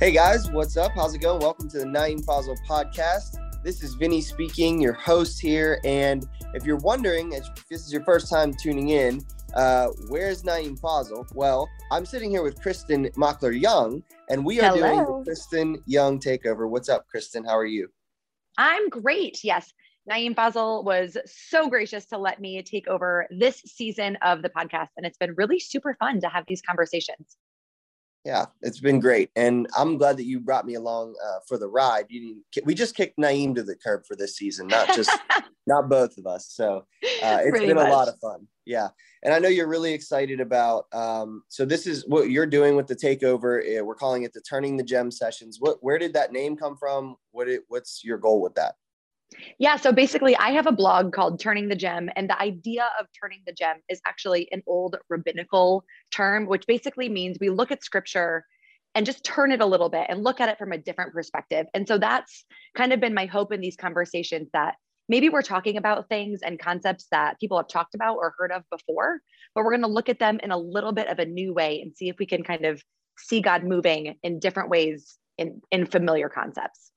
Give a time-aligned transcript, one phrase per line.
[0.00, 0.92] Hey guys, what's up?
[0.94, 1.40] How's it going?
[1.40, 3.34] Welcome to the Naeem Fazal podcast.
[3.64, 5.80] This is Vinny speaking, your host here.
[5.82, 6.24] And
[6.54, 9.24] if you're wondering, if this is your first time tuning in,
[9.54, 11.26] uh, where's Naeem Fazal?
[11.34, 14.80] Well, I'm sitting here with Kristen Mockler Young, and we are Hello.
[14.80, 16.70] doing the Kristen Young takeover.
[16.70, 17.42] What's up, Kristen?
[17.42, 17.88] How are you?
[18.56, 19.42] I'm great.
[19.42, 19.72] Yes.
[20.08, 24.90] Naeem Fazal was so gracious to let me take over this season of the podcast.
[24.96, 27.36] And it's been really super fun to have these conversations.
[28.28, 31.66] Yeah, it's been great, and I'm glad that you brought me along uh, for the
[31.66, 32.04] ride.
[32.10, 32.20] You
[32.52, 35.10] didn't, we just kicked Naeem to the curb for this season, not just
[35.66, 36.46] not both of us.
[36.50, 36.84] So
[37.22, 38.46] uh, it's Pretty been a lot of fun.
[38.66, 38.88] Yeah,
[39.22, 40.88] and I know you're really excited about.
[40.92, 43.62] Um, so this is what you're doing with the takeover.
[43.62, 45.56] Uh, We're calling it the Turning the Gem sessions.
[45.58, 47.16] What where did that name come from?
[47.30, 48.74] What it, what's your goal with that?
[49.58, 49.76] Yeah.
[49.76, 52.08] So basically, I have a blog called Turning the Gem.
[52.16, 57.08] And the idea of turning the gem is actually an old rabbinical term, which basically
[57.08, 58.44] means we look at scripture
[58.94, 61.66] and just turn it a little bit and look at it from a different perspective.
[61.74, 62.44] And so that's
[62.74, 64.76] kind of been my hope in these conversations that
[65.08, 68.62] maybe we're talking about things and concepts that people have talked about or heard of
[68.70, 69.20] before,
[69.54, 71.80] but we're going to look at them in a little bit of a new way
[71.80, 72.82] and see if we can kind of
[73.18, 76.90] see God moving in different ways in, in familiar concepts.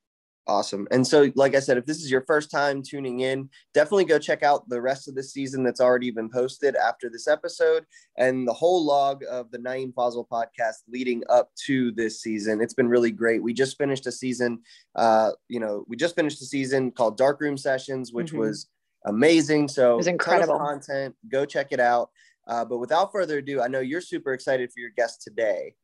[0.47, 0.87] Awesome.
[0.89, 4.17] And so, like I said, if this is your first time tuning in, definitely go
[4.17, 7.85] check out the rest of the season that's already been posted after this episode
[8.17, 12.59] and the whole log of the Naeem Fazal podcast leading up to this season.
[12.59, 13.43] It's been really great.
[13.43, 14.61] We just finished a season,
[14.95, 18.39] uh, you know, we just finished a season called Darkroom Sessions, which Mhm.
[18.39, 18.67] was
[19.05, 19.67] amazing.
[19.67, 20.57] So, It was incredible.
[20.57, 21.15] content.
[21.29, 22.09] Go check it out.
[22.47, 25.75] Uh, but without further ado, I know you're super excited for your guest today.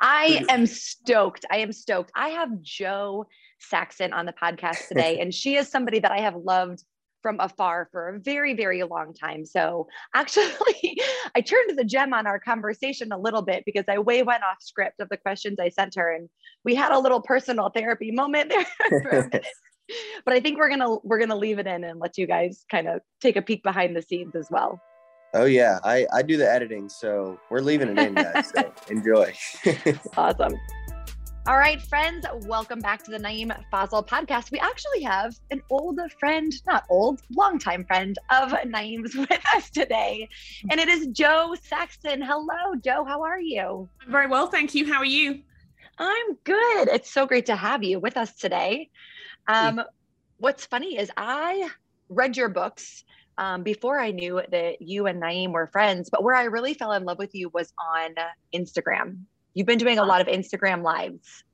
[0.00, 1.44] I am stoked.
[1.50, 2.10] I am stoked.
[2.14, 3.26] I have Jo
[3.60, 6.82] Saxton on the podcast today, and she is somebody that I have loved
[7.22, 9.44] from afar for a very, very long time.
[9.44, 11.00] So actually,
[11.34, 14.58] I turned the gem on our conversation a little bit because I way went off
[14.60, 16.28] script of the questions I sent her, and
[16.64, 18.66] we had a little personal therapy moment there.
[19.02, 19.46] for a minute.
[20.24, 22.88] but I think we're gonna we're gonna leave it in and let you guys kind
[22.88, 24.80] of take a peek behind the scenes as well.
[25.34, 25.78] Oh, yeah.
[25.84, 26.88] I, I do the editing.
[26.88, 28.50] So, we're leaving it in, guys.
[28.54, 29.34] So, enjoy.
[30.16, 30.54] Awesome.
[31.46, 34.50] All right, friends, welcome back to the Naeem Fazal podcast.
[34.50, 40.28] We actually have an old friend, not old, longtime friend of Naeem's with us today,
[40.70, 42.20] and it is Jo Saxton.
[42.20, 43.02] Hello, Jo.
[43.04, 43.88] How are you?
[44.04, 44.92] I'm very well, thank you.
[44.92, 45.40] How are you?
[45.98, 46.88] I'm good.
[46.88, 48.90] It's so great to have you with us today.
[49.46, 49.80] Um,
[50.36, 51.70] what's funny is I
[52.10, 53.04] read your books
[53.38, 56.92] um, before I knew that you and Naeem were friends, but where I really fell
[56.92, 58.14] in love with you was on
[58.52, 59.20] Instagram.
[59.54, 61.44] You've been doing a lot of Instagram lives.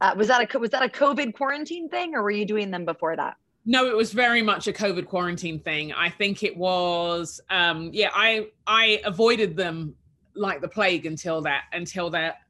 [0.00, 2.84] Uh, was that a was that a COVID quarantine thing, or were you doing them
[2.84, 3.36] before that?
[3.64, 5.92] No, it was very much a COVID quarantine thing.
[5.92, 7.40] I think it was.
[7.48, 9.94] Um, yeah, I I avoided them
[10.34, 12.40] like the plague until that until that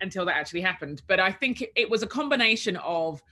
[0.00, 1.02] until that actually happened.
[1.06, 3.22] But I think it, it was a combination of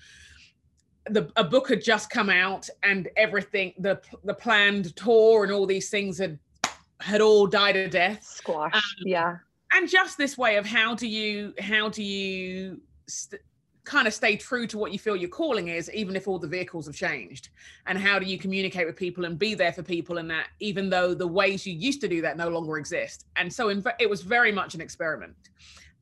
[1.11, 5.67] the a book had just come out and everything the the planned tour and all
[5.67, 6.39] these things had
[7.01, 8.75] had all died a death Squash.
[8.75, 9.37] Um, yeah.
[9.73, 13.43] and just this way of how do you how do you st-
[13.85, 16.49] kind of stay true to what you feel your calling is even if all the
[16.49, 17.51] vehicles have changed
[17.87, 20.89] and how do you communicate with people and be there for people and that even
[20.89, 24.09] though the ways you used to do that no longer exist and so in, it
[24.09, 25.37] was very much an experiment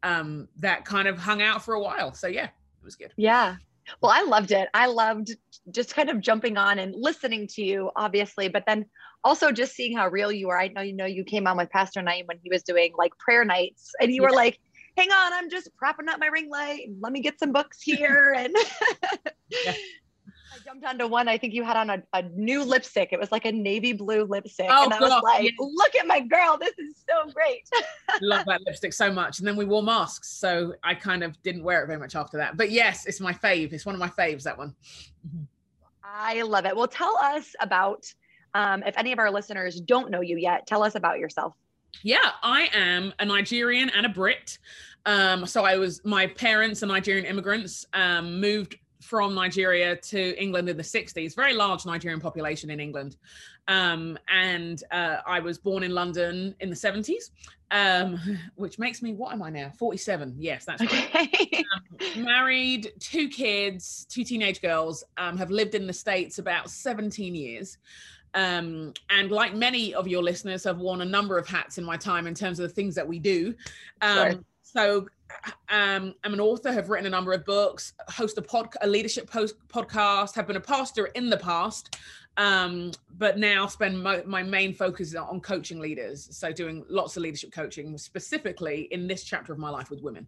[0.05, 3.57] um, that kind of hung out for a while so yeah it was good Yeah.
[4.01, 4.69] Well, I loved it.
[4.75, 5.35] I loved
[5.71, 8.87] just kind of jumping on and listening to you, obviously, but then
[9.25, 10.59] also just seeing how real you are.
[10.59, 13.17] I know you know you came on with Pastor Naeem when he was doing like
[13.19, 14.59] prayer nights, and you were like,
[14.97, 16.89] "Hang on, I'm just propping up my ring light.
[17.01, 18.55] Let me get some books here." And
[19.65, 19.75] Yeah.
[20.55, 21.29] I jumped onto one.
[21.29, 23.09] I think you had on a, a new lipstick.
[23.13, 25.55] It was like a navy blue lipstick, Oh, and I was like.
[25.59, 26.59] "Look at my girl.
[26.59, 27.69] This is so great."
[28.21, 31.63] love that lipstick so much and then we wore masks so i kind of didn't
[31.63, 34.09] wear it very much after that but yes it's my fave it's one of my
[34.09, 34.75] faves that one
[36.13, 36.77] I love it.
[36.77, 38.13] Well, tell us about.
[38.55, 41.55] Um, if any of our listeners don't know you yet, tell us about yourself.
[42.03, 44.59] Yeah, I am a Nigerian and a Brit.
[45.07, 50.69] Um, so I was my parents are Nigerian immigrants, um, moved from Nigeria to England
[50.69, 53.17] in the 60s, very large Nigerian population in England.
[53.69, 57.31] Um, and uh, I was born in London in the 70s,
[57.71, 58.19] um,
[58.55, 59.73] which makes me, what am I now?
[59.77, 60.37] 47.
[60.39, 61.09] Yes, that's right.
[61.15, 61.65] Okay.
[62.17, 67.79] married, two kids, two teenage girls, um, have lived in the States about 17 years.
[68.35, 71.97] Um, and like many of your listeners, I've worn a number of hats in my
[71.97, 73.55] time in terms of the things that we do.
[74.01, 74.45] Um, Sure.
[74.63, 75.07] So
[75.69, 79.31] um, I'm an author, have written a number of books, host a pod, a leadership
[79.31, 81.97] post podcast, have been a pastor in the past,
[82.37, 86.29] um, but now spend mo- my main focus on coaching leaders.
[86.37, 90.27] So doing lots of leadership coaching, specifically in this chapter of my life with women.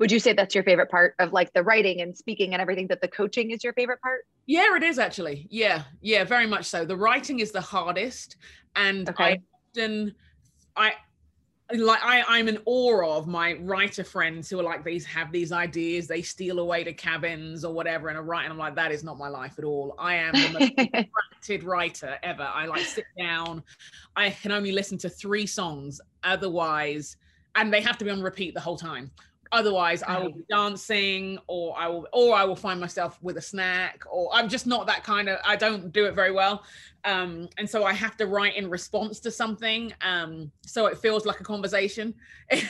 [0.00, 2.88] would you say that's your favorite part of like the writing and speaking and everything
[2.88, 6.64] that the coaching is your favorite part yeah it is actually yeah yeah very much
[6.64, 8.36] so the writing is the hardest
[8.74, 9.24] and okay.
[9.24, 9.38] i
[9.68, 10.14] often
[10.74, 10.92] i
[11.72, 15.52] like I, I'm in awe of my writer friends who are like these have these
[15.52, 18.50] ideas, they steal away to cabins or whatever and are writing.
[18.50, 19.94] I'm like, that is not my life at all.
[19.98, 22.42] I am the most distracted writer ever.
[22.42, 23.62] I like sit down,
[24.16, 27.16] I can only listen to three songs, otherwise,
[27.54, 29.10] and they have to be on repeat the whole time.
[29.52, 33.42] Otherwise, I will be dancing, or I will, or I will find myself with a
[33.42, 35.40] snack, or I'm just not that kind of.
[35.44, 36.62] I don't do it very well,
[37.04, 41.26] um, and so I have to write in response to something, um, so it feels
[41.26, 42.14] like a conversation.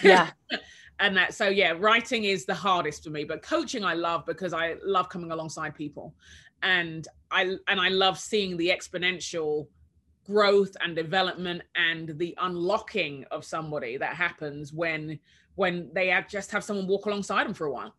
[0.02, 0.30] Yeah.
[1.00, 4.54] and that, so yeah, writing is the hardest for me, but coaching I love because
[4.54, 6.14] I love coming alongside people,
[6.62, 9.66] and I and I love seeing the exponential
[10.24, 15.18] growth and development and the unlocking of somebody that happens when
[15.60, 17.94] when they just have someone walk alongside them for a while.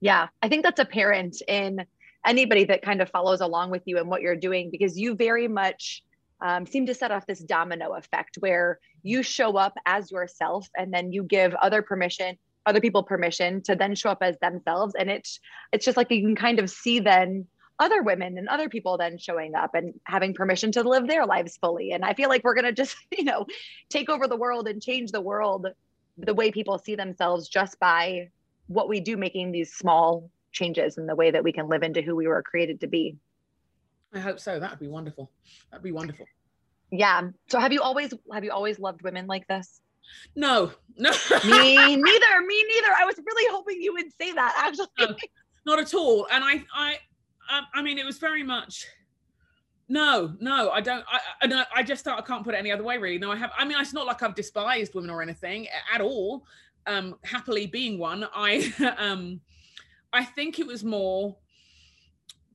[0.00, 1.84] Yeah, I think that's apparent in
[2.24, 5.46] anybody that kind of follows along with you and what you're doing because you very
[5.46, 6.02] much
[6.40, 10.92] um, seem to set off this domino effect where you show up as yourself and
[10.92, 15.10] then you give other permission other people permission to then show up as themselves and
[15.10, 15.40] it's
[15.72, 17.46] it's just like you can kind of see then
[17.78, 21.56] other women and other people then showing up and having permission to live their lives
[21.56, 23.46] fully and i feel like we're going to just you know
[23.88, 25.66] take over the world and change the world
[26.24, 28.28] the way people see themselves just by
[28.66, 32.02] what we do making these small changes in the way that we can live into
[32.02, 33.16] who we were created to be.
[34.12, 34.58] I hope so.
[34.58, 35.30] That would be wonderful.
[35.70, 36.26] That'd be wonderful.
[36.90, 37.30] Yeah.
[37.48, 39.80] So have you always have you always loved women like this?
[40.34, 40.72] No.
[40.96, 41.10] No.
[41.44, 42.40] Me neither.
[42.46, 42.92] Me neither.
[42.98, 44.86] I was really hoping you would say that actually.
[44.98, 45.14] No,
[45.66, 46.26] not at all.
[46.32, 46.96] And i i
[47.74, 48.86] i mean it was very much
[49.90, 51.04] no, no, I don't.
[51.10, 53.18] I, I, I just I can't put it any other way, really.
[53.18, 53.50] No, I have.
[53.58, 56.46] I mean, it's not like I've despised women or anything at all.
[56.86, 59.40] Um, happily being one, I um,
[60.12, 61.36] I think it was more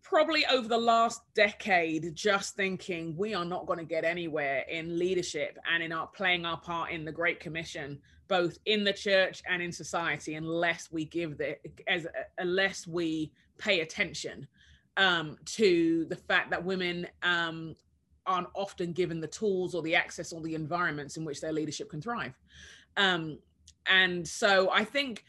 [0.02, 4.98] probably over the last decade, just thinking we are not going to get anywhere in
[4.98, 8.00] leadership and in our playing our part in the Great Commission,
[8.30, 11.58] both in the church and in society, unless we give the
[11.90, 12.08] as
[12.38, 14.48] unless we pay attention
[14.97, 17.75] um, to the fact that women um,
[18.25, 21.89] aren't often given the tools or the access or the environments in which their leadership
[21.89, 22.33] can thrive.
[22.97, 23.39] Um,
[23.88, 25.24] and so I think,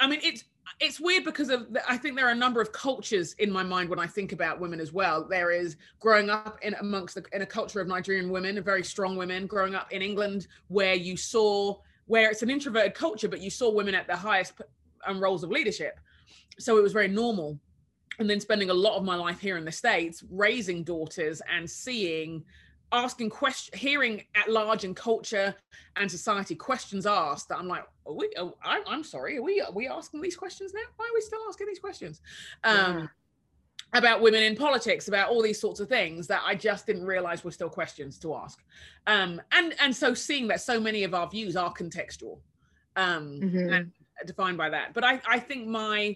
[0.00, 0.44] I mean, it's
[0.80, 3.62] it's weird because of the, I think there are a number of cultures in my
[3.62, 5.24] mind when I think about women as well.
[5.24, 9.16] There is growing up in amongst the, in a culture of Nigerian women, very strong
[9.16, 11.76] women, growing up in England where you saw
[12.06, 14.54] where it's an introverted culture, but you saw women at the highest
[15.06, 15.98] um, roles of leadership.
[16.58, 17.58] So it was very normal
[18.18, 21.68] and then spending a lot of my life here in the states raising daughters and
[21.68, 22.44] seeing
[22.92, 25.54] asking questions hearing at large in culture
[25.96, 29.60] and society questions asked that i'm like are we are, I'm, I'm sorry are we
[29.60, 32.20] are we asking these questions now why are we still asking these questions
[32.62, 33.98] um yeah.
[33.98, 37.42] about women in politics about all these sorts of things that i just didn't realize
[37.42, 38.62] were still questions to ask
[39.08, 42.38] um and and so seeing that so many of our views are contextual
[42.94, 43.72] um mm-hmm.
[43.72, 43.92] and
[44.26, 46.14] defined by that but i i think my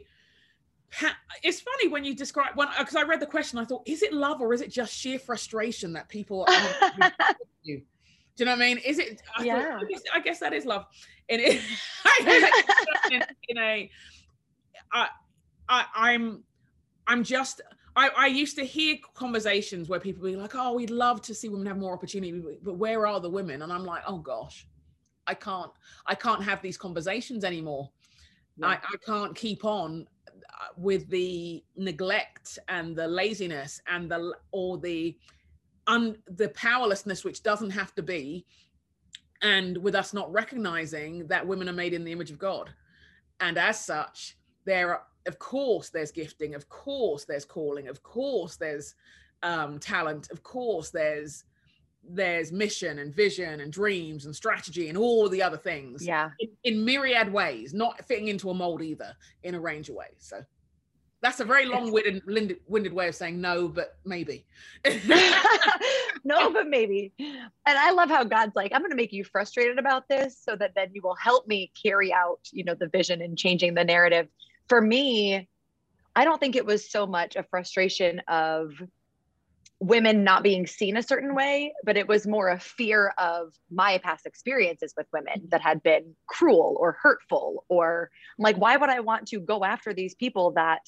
[1.42, 4.12] it's funny when you describe when because I read the question, I thought, is it
[4.12, 6.46] love or is it just sheer frustration that people
[7.62, 7.82] you?
[8.36, 8.78] Do you know what I mean?
[8.78, 9.20] Is it?
[9.36, 9.62] I yeah.
[9.62, 10.86] Thought, I, guess, I, guess, that is love.
[11.28, 11.60] And it,
[13.10, 13.90] in, in a,
[14.92, 15.08] I,
[15.68, 16.42] I, I'm,
[17.06, 17.60] I'm just.
[17.96, 21.48] I, I used to hear conversations where people be like, "Oh, we'd love to see
[21.48, 24.66] women have more opportunity, but where are the women?" And I'm like, "Oh gosh,
[25.26, 25.70] I can't.
[26.06, 27.90] I can't have these conversations anymore.
[28.56, 28.68] Yeah.
[28.68, 30.06] I, I can't keep on
[30.76, 35.16] with the neglect and the laziness and the or the
[35.86, 38.44] un, the powerlessness which doesn't have to be
[39.42, 42.70] and with us not recognizing that women are made in the image of god.
[43.40, 48.56] And as such there are of course there's gifting of course there's calling of course
[48.56, 48.94] there's
[49.42, 51.44] um, talent of course there's
[52.08, 56.48] there's mission and vision and dreams and strategy and all the other things yeah in,
[56.64, 60.42] in myriad ways not fitting into a mold either in a range of ways so
[61.22, 64.46] that's a very long-winded winded way of saying no, but maybe.
[66.24, 67.12] no, but maybe.
[67.18, 70.56] And I love how God's like, I'm going to make you frustrated about this so
[70.56, 73.84] that then you will help me carry out, you know, the vision and changing the
[73.84, 74.28] narrative.
[74.68, 75.46] For me,
[76.16, 78.72] I don't think it was so much a frustration of
[79.80, 83.98] women not being seen a certain way, but it was more a fear of my
[83.98, 89.00] past experiences with women that had been cruel or hurtful or like why would I
[89.00, 90.80] want to go after these people that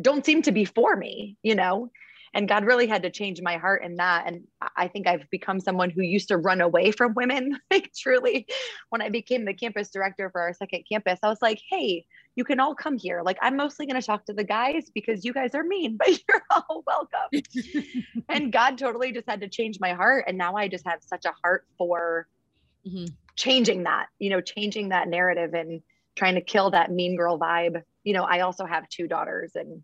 [0.00, 1.90] don't seem to be for me, you know?
[2.34, 4.24] and God really had to change my heart in that.
[4.26, 4.44] And
[4.76, 7.58] I think I've become someone who used to run away from women.
[7.70, 8.46] like truly,
[8.88, 12.44] when I became the campus director for our second campus, I was like, hey, you
[12.44, 13.22] can all come here.
[13.24, 16.08] Like I'm mostly going to talk to the guys because you guys are mean, but
[16.08, 17.84] you're all welcome.
[18.28, 20.24] and God totally just had to change my heart.
[20.26, 22.26] And now I just have such a heart for
[22.86, 23.06] mm-hmm.
[23.36, 25.82] changing that, you know, changing that narrative and
[26.16, 27.82] trying to kill that mean girl vibe.
[28.04, 29.82] You know, I also have two daughters and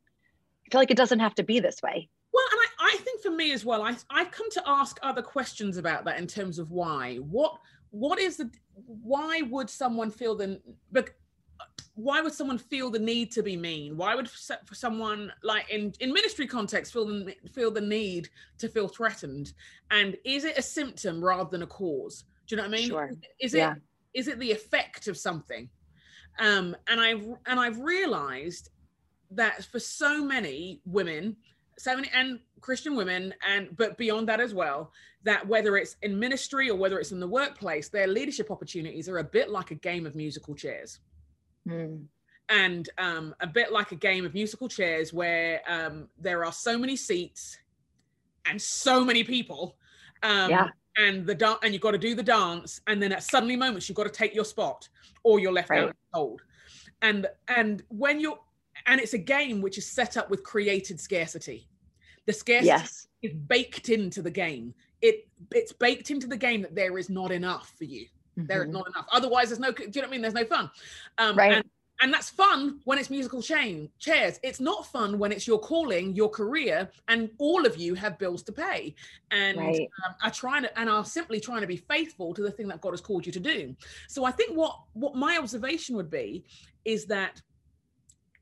[0.66, 2.08] I feel like it doesn't have to be this way.
[2.32, 5.22] Well, and I, I think for me as well, I, I've come to ask other
[5.22, 7.16] questions about that in terms of why.
[7.16, 7.58] What
[7.90, 10.60] what is the why would someone feel the
[10.92, 11.10] but
[11.98, 13.96] why would someone feel the need to be mean?
[13.96, 18.28] Why would for someone like in in ministry context feel the feel the need
[18.58, 19.52] to feel threatened?
[19.90, 22.22] And is it a symptom rather than a cause?
[22.46, 22.88] Do you know what i mean?
[22.88, 23.10] Sure.
[23.40, 23.74] is it yeah.
[24.14, 25.68] is it the effect of something?
[26.38, 28.70] Um and i've and i've realized
[29.32, 31.36] that for so many women
[31.78, 34.92] so many and christian women and but beyond that as well
[35.24, 39.18] that whether it's in ministry or whether it's in the workplace their leadership opportunities are
[39.18, 41.00] a bit like a game of musical chairs
[41.68, 42.04] Mm.
[42.48, 46.78] And um, a bit like a game of musical chairs where um, there are so
[46.78, 47.58] many seats
[48.46, 49.76] and so many people.
[50.22, 50.68] Um, yeah.
[50.96, 53.88] And the da- and you've got to do the dance, and then at suddenly moments
[53.88, 54.88] you've got to take your spot,
[55.22, 55.84] or you're left right.
[55.84, 56.40] out cold.
[57.02, 58.40] And and when you're
[58.86, 61.68] and it's a game which is set up with created scarcity.
[62.26, 63.06] The scarcity yes.
[63.22, 64.74] is baked into the game.
[65.00, 68.06] It it's baked into the game that there is not enough for you.
[68.38, 68.46] Mm-hmm.
[68.46, 69.06] There is not enough.
[69.12, 69.72] Otherwise, there's no.
[69.72, 70.22] Do you know what I mean?
[70.22, 70.70] There's no fun.
[71.18, 71.52] Um, right.
[71.54, 71.64] And,
[72.00, 76.14] and that's fun when it's musical chain chairs it's not fun when it's your calling
[76.14, 78.94] your career and all of you have bills to pay
[79.30, 79.88] and right.
[80.06, 82.80] um, are trying to and are simply trying to be faithful to the thing that
[82.80, 83.74] god has called you to do
[84.06, 86.44] so i think what what my observation would be
[86.84, 87.42] is that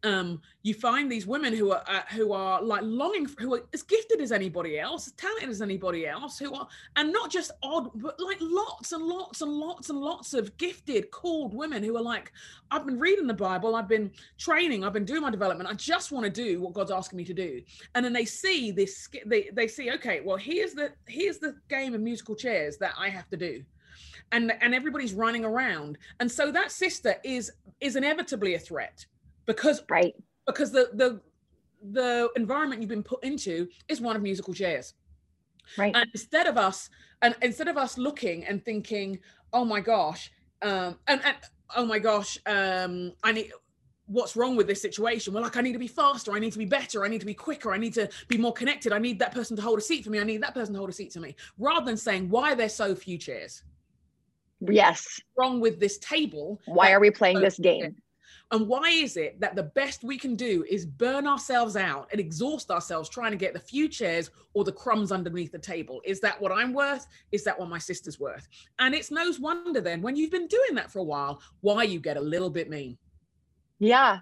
[0.07, 3.63] um, you find these women who are uh, who are like longing for, who are
[3.75, 7.51] as gifted as anybody else as talented as anybody else who are and not just
[7.63, 11.97] odd but like lots and lots and lots and lots of gifted called women who
[11.97, 12.31] are like
[12.71, 16.13] i've been reading the bible i've been training i've been doing my development i just
[16.13, 17.61] want to do what god's asking me to do.
[17.95, 21.95] And then they see this they, they see okay well here's the here's the game
[21.95, 23.65] of musical chairs that i have to do.
[24.33, 25.99] And and everybody's running around.
[26.21, 29.07] And so that sister is is inevitably a threat
[29.47, 30.15] because right.
[30.47, 31.21] because the the
[31.93, 34.95] the environment you've been put into is one of musical chairs.
[35.77, 35.95] Right.
[35.95, 36.91] And instead of us
[37.23, 39.19] and instead of us looking and thinking
[39.53, 40.31] oh my gosh
[40.63, 41.37] um and, and
[41.75, 43.51] oh my gosh um i need
[44.07, 45.35] what's wrong with this situation?
[45.35, 47.27] Well like i need to be faster i need to be better i need to
[47.27, 49.83] be quicker i need to be more connected i need that person to hold a
[49.83, 51.35] seat for me i need that person to hold a seat to me.
[51.59, 53.63] Rather than saying why are there so few chairs?
[54.61, 55.05] Yes.
[55.05, 57.97] What's wrong with this table why are we playing this game
[58.53, 62.21] and why is it that the best we can do is burn ourselves out and
[62.21, 66.01] exhaust ourselves trying to get the few chairs or the crumbs underneath the table?
[66.05, 67.07] Is that what I'm worth?
[67.33, 68.47] Is that what my sister's worth?
[68.79, 71.99] And it's no wonder then when you've been doing that for a while, why you
[71.99, 72.97] get a little bit mean.
[73.81, 74.21] Yeah.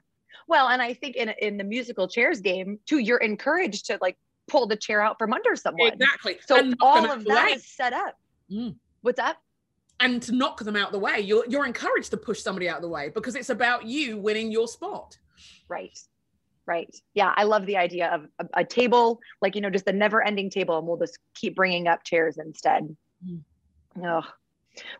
[0.49, 4.17] Well, and I think in in the musical chairs game too, you're encouraged to like
[4.49, 5.93] pull the chair out from under someone.
[5.93, 6.39] Exactly.
[6.47, 8.19] So all of that is set up.
[8.51, 8.77] Mm.
[9.03, 9.37] What's that?
[10.01, 12.77] And to knock them out of the way you're you're encouraged to push somebody out
[12.77, 15.19] of the way because it's about you winning your spot.
[15.69, 15.99] Right.
[16.67, 16.95] Right.
[17.13, 20.23] Yeah i love the idea of a, a table like you know just a never
[20.23, 22.97] ending table and we'll just keep bringing up chairs instead.
[23.27, 23.41] Mm.
[24.03, 24.23] oh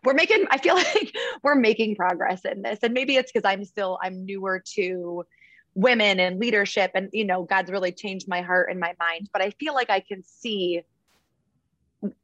[0.03, 3.65] we're making i feel like we're making progress in this and maybe it's because i'm
[3.65, 5.25] still i'm newer to
[5.73, 9.41] women and leadership and you know god's really changed my heart and my mind but
[9.41, 10.81] i feel like i can see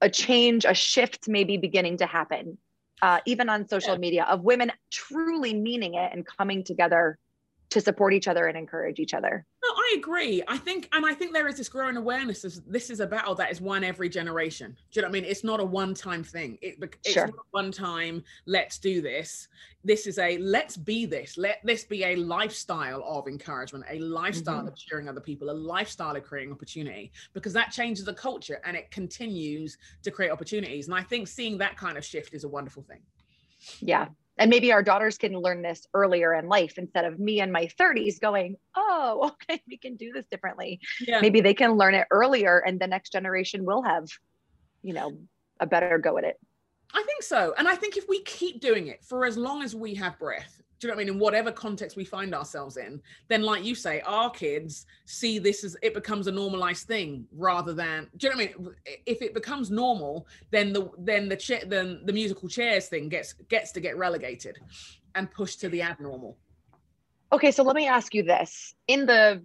[0.02, 2.58] a change, a shift maybe beginning to happen,
[3.02, 7.18] uh, even on social media, of women truly meaning it and coming together
[7.72, 9.46] to support each other and encourage each other.
[9.64, 10.44] No, I agree.
[10.48, 13.34] I think, and I think there is this growing awareness of this is a battle
[13.36, 14.76] that is won every generation.
[14.92, 15.24] Do you know what I mean?
[15.24, 16.58] It's not a one-time thing.
[16.62, 17.28] It, it's sure.
[17.28, 18.24] not one time.
[18.46, 19.48] Let's do this.
[19.86, 21.38] This is a let's be this.
[21.38, 24.68] Let this be a lifestyle of encouragement, a lifestyle mm-hmm.
[24.68, 28.76] of cheering other people, a lifestyle of creating opportunity, because that changes the culture and
[28.76, 30.88] it continues to create opportunities.
[30.88, 33.00] And I think seeing that kind of shift is a wonderful thing.
[33.80, 34.08] Yeah,
[34.38, 37.70] and maybe our daughters can learn this earlier in life instead of me in my
[37.80, 40.80] 30s going oh okay we can do this differently.
[41.00, 41.22] Yeah.
[41.22, 44.08] maybe they can learn it earlier and the next generation will have
[44.84, 45.18] you know
[45.60, 46.38] a better go at it.
[46.94, 47.54] I think so.
[47.58, 50.62] And i think if we keep doing it for as long as we have breath
[50.82, 51.14] do you know what I mean?
[51.14, 55.64] In whatever context we find ourselves in, then like you say, our kids see this
[55.64, 58.76] as it becomes a normalized thing rather than do you know what I mean?
[59.06, 63.34] If it becomes normal, then the then the chair then the musical chairs thing gets
[63.34, 64.58] gets to get relegated
[65.14, 66.40] and pushed to the abnormal.
[67.32, 68.74] Okay, so let me ask you this.
[68.88, 69.44] In the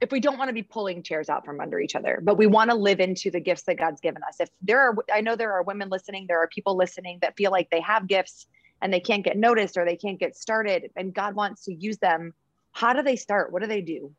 [0.00, 2.46] if we don't want to be pulling chairs out from under each other, but we
[2.46, 4.36] want to live into the gifts that God's given us.
[4.38, 7.50] If there are, I know there are women listening, there are people listening that feel
[7.50, 8.46] like they have gifts
[8.82, 11.98] and they can't get noticed or they can't get started, and God wants to use
[11.98, 12.34] them.
[12.72, 13.52] How do they start?
[13.52, 14.12] What do they do?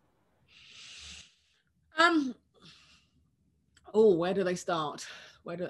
[1.98, 2.36] Um.
[3.94, 5.06] Oh, where do they start?
[5.44, 5.68] Where do?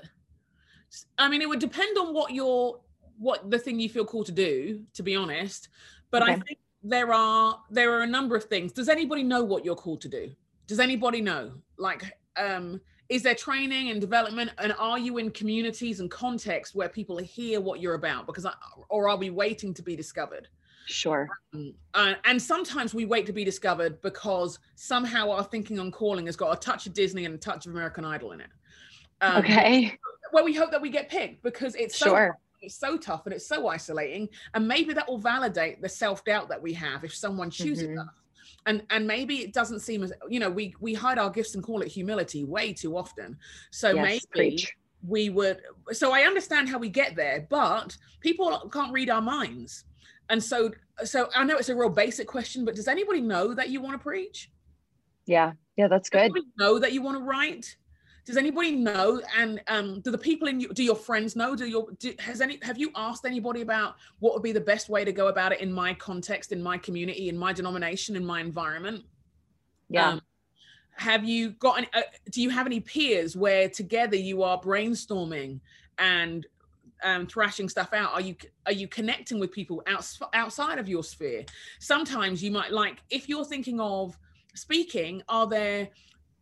[1.17, 2.81] I mean, it would depend on what your
[3.17, 4.83] what the thing you feel called to do.
[4.93, 5.69] To be honest,
[6.09, 6.33] but okay.
[6.33, 9.75] I think there are there are a number of things does anybody know what you're
[9.75, 10.31] called to do
[10.67, 15.99] does anybody know like um is there training and development and are you in communities
[15.99, 18.25] and context where people hear what you're about?
[18.25, 18.53] Because I,
[18.87, 20.47] or are we waiting to be discovered?
[20.85, 21.27] Sure.
[21.53, 26.25] Um, uh, and sometimes we wait to be discovered because somehow our thinking on calling
[26.27, 28.49] has got a touch of disney and a touch of american idol in it.
[29.19, 29.99] Um, okay.
[30.31, 32.37] Well we hope that we get picked because it's so sure.
[32.61, 34.29] it's so tough and it's so isolating.
[34.53, 37.99] And maybe that will validate the self-doubt that we have if someone chooses mm-hmm.
[37.99, 38.20] us
[38.65, 41.63] and and maybe it doesn't seem as you know we we hide our gifts and
[41.63, 43.37] call it humility way too often.
[43.71, 44.73] So yes, maybe preach.
[45.07, 49.85] we would so i understand how we get there but people can't read our minds.
[50.29, 50.71] And so
[51.03, 53.99] so i know it's a real basic question but does anybody know that you want
[53.99, 54.51] to preach?
[55.25, 56.31] Yeah yeah that's good.
[56.57, 57.77] know that you want to write
[58.25, 61.55] does anybody know and um, do the people in you do your friends know?
[61.55, 64.89] Do your do, has any have you asked anybody about what would be the best
[64.89, 68.25] way to go about it in my context in my community in my denomination in
[68.25, 69.03] my environment?
[69.89, 70.09] Yeah.
[70.09, 70.21] Um,
[70.93, 75.59] have you got any, uh, do you have any peers where together you are brainstorming
[75.97, 76.45] and
[77.03, 78.13] um, thrashing stuff out?
[78.13, 78.35] Are you
[78.65, 81.45] are you connecting with people out, outside of your sphere?
[81.79, 84.17] Sometimes you might like if you're thinking of
[84.53, 85.89] speaking are there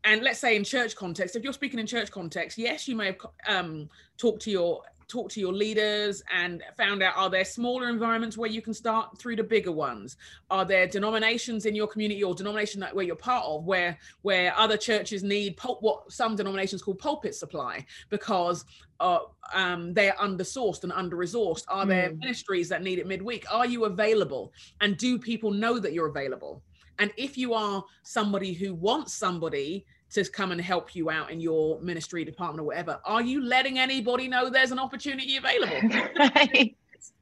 [0.04, 3.08] and let's say in church context if you're speaking in church context yes you may
[3.08, 7.90] have um, talked to your talked to your leaders and found out are there smaller
[7.90, 10.16] environments where you can start through the bigger ones?
[10.52, 14.56] Are there denominations in your community or denomination that where you're part of where where
[14.56, 18.64] other churches need pul- what some denominations call pulpit supply because
[19.00, 19.20] uh,
[19.54, 22.20] um, they're undersourced and under resourced are there hmm.
[22.20, 23.46] ministries that need it midweek?
[23.52, 24.54] Are you available?
[24.80, 26.62] And do people know that you're available
[27.00, 31.40] and if you are somebody who wants somebody to come and help you out in
[31.40, 35.82] your ministry department or whatever, are you letting anybody know there's an opportunity available?
[36.20, 36.76] right.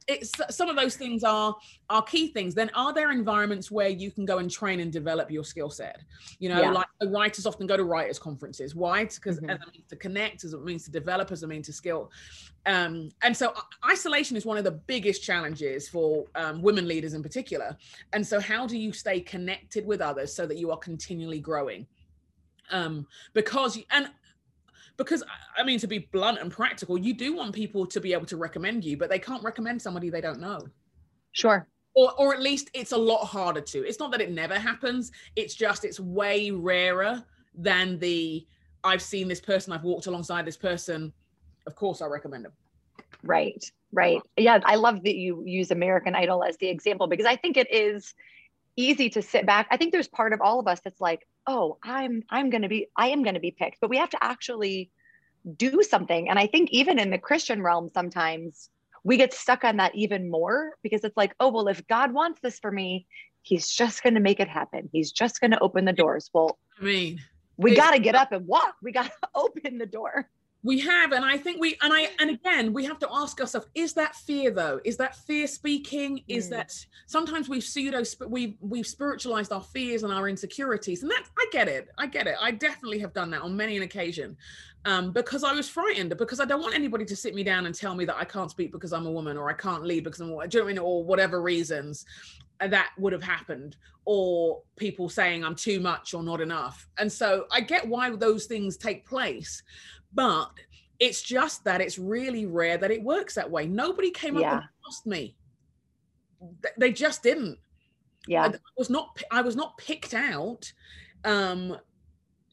[0.07, 1.55] It's, some of those things are
[1.89, 2.55] are key things.
[2.55, 5.99] Then are there environments where you can go and train and develop your skill set?
[6.39, 6.71] You know, yeah.
[6.71, 8.73] like writers often go to writers conferences.
[8.73, 9.03] Why?
[9.03, 9.49] Because mm-hmm.
[9.49, 12.11] as means to connect, as it means to develop, as it means to skill.
[12.65, 17.13] Um, and so uh, isolation is one of the biggest challenges for um, women leaders
[17.13, 17.77] in particular.
[18.13, 21.87] And so how do you stay connected with others so that you are continually growing?
[22.71, 24.09] Um, because and
[24.97, 25.23] because
[25.55, 28.37] I mean to be blunt and practical, you do want people to be able to
[28.37, 30.67] recommend you, but they can't recommend somebody they don't know.
[31.31, 31.67] Sure.
[31.95, 33.87] Or, or at least it's a lot harder to.
[33.87, 35.11] It's not that it never happens.
[35.35, 37.23] It's just it's way rarer
[37.55, 38.45] than the
[38.83, 41.13] I've seen this person, I've walked alongside this person
[41.67, 42.53] of course I recommend them.
[43.23, 44.21] Right, right.
[44.37, 47.71] Yeah, I love that you use American Idol as the example because I think it
[47.71, 48.15] is
[48.75, 49.67] easy to sit back.
[49.69, 52.87] I think there's part of all of us that's like, oh, I'm I'm gonna be
[52.95, 54.91] I am gonna be picked, but we have to actually
[55.55, 56.29] do something.
[56.29, 58.69] And I think even in the Christian realm, sometimes
[59.03, 62.41] we get stuck on that even more because it's like, oh, well, if God wants
[62.41, 63.07] this for me,
[63.41, 64.89] he's just going to make it happen.
[64.91, 66.29] He's just going to open the doors.
[66.33, 67.21] Well, I mean,
[67.55, 68.75] we got to get up and walk.
[68.81, 70.29] We got to open the door
[70.63, 73.67] we have and i think we and i and again we have to ask ourselves
[73.75, 74.79] is that fear though?
[74.83, 76.23] Is that fear speaking?
[76.27, 76.51] Is mm.
[76.51, 76.73] that
[77.05, 81.67] sometimes we've pseudo we've we've spiritualized our fears and our insecurities and that i get
[81.67, 82.35] it i get it.
[82.41, 84.35] I definitely have done that on many an occasion
[84.85, 87.75] um, because i was frightened because i don't want anybody to sit me down and
[87.75, 90.21] tell me that i can't speak because i'm a woman or i can't lead because
[90.21, 92.05] i'm a woman or whatever reasons
[92.59, 96.87] that would have happened or people saying i'm too much or not enough.
[96.97, 99.61] And so i get why those things take place
[100.13, 100.51] but
[100.99, 103.67] it's just that it's really rare that it works that way.
[103.67, 104.53] Nobody came yeah.
[104.53, 105.35] up and asked me.
[106.77, 107.57] They just didn't.
[108.27, 108.45] Yeah.
[108.45, 110.71] I was not I was not picked out.
[111.23, 111.77] Um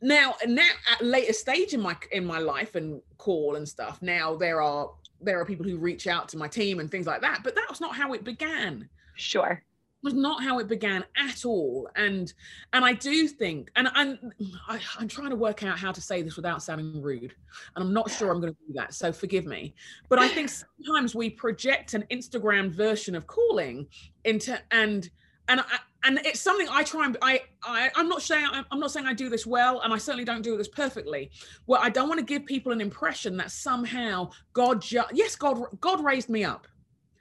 [0.02, 4.34] now now at later stage in my in my life and call and stuff, now
[4.34, 4.90] there are
[5.20, 7.40] there are people who reach out to my team and things like that.
[7.42, 8.88] But that was not how it began.
[9.16, 9.62] Sure
[10.04, 11.88] was not how it began at all.
[11.96, 12.32] And
[12.72, 14.32] and i do think and i'm
[14.68, 17.34] I, i'm trying to work out how to say this without sounding rude.
[17.74, 19.74] And i'm not sure i'm going to do that so forgive me.
[20.08, 23.86] But i think sometimes we project an instagram version of calling
[24.24, 25.10] into and
[25.48, 25.64] and I,
[26.04, 29.14] and it's something I try and I, I I'm not saying I'm not saying I
[29.14, 31.30] do this well, and I certainly don't do this perfectly.
[31.66, 35.62] Well, I don't want to give people an impression that somehow God, ju- yes, God,
[35.80, 36.66] God raised me up,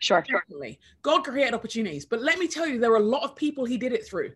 [0.04, 0.22] Sure.
[0.22, 0.80] Definitely.
[1.02, 2.06] God created opportunities.
[2.06, 4.34] But let me tell you, there are a lot of people he did it through.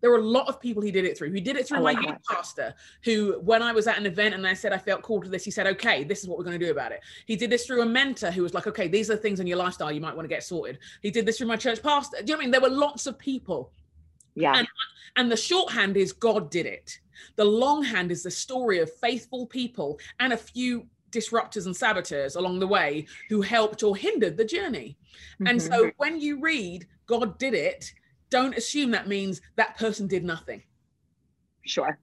[0.00, 1.32] There were a lot of people he did it through.
[1.32, 2.72] He did it through my youth pastor,
[3.04, 5.44] who, when I was at an event and I said I felt called to this,
[5.44, 7.66] he said, "Okay, this is what we're going to do about it." He did this
[7.66, 10.00] through a mentor who was like, "Okay, these are the things in your lifestyle you
[10.00, 12.18] might want to get sorted." He did this through my church pastor.
[12.18, 12.50] Do you know what I mean?
[12.52, 13.72] There were lots of people.
[14.36, 14.56] Yeah.
[14.56, 14.68] And,
[15.16, 16.96] and the shorthand is God did it.
[17.34, 22.58] The longhand is the story of faithful people and a few disruptors and saboteurs along
[22.58, 24.96] the way who helped or hindered the journey.
[25.34, 25.46] Mm-hmm.
[25.46, 27.92] And so when you read God did it,
[28.30, 30.62] don't assume that means that person did nothing.
[31.64, 31.98] Sure.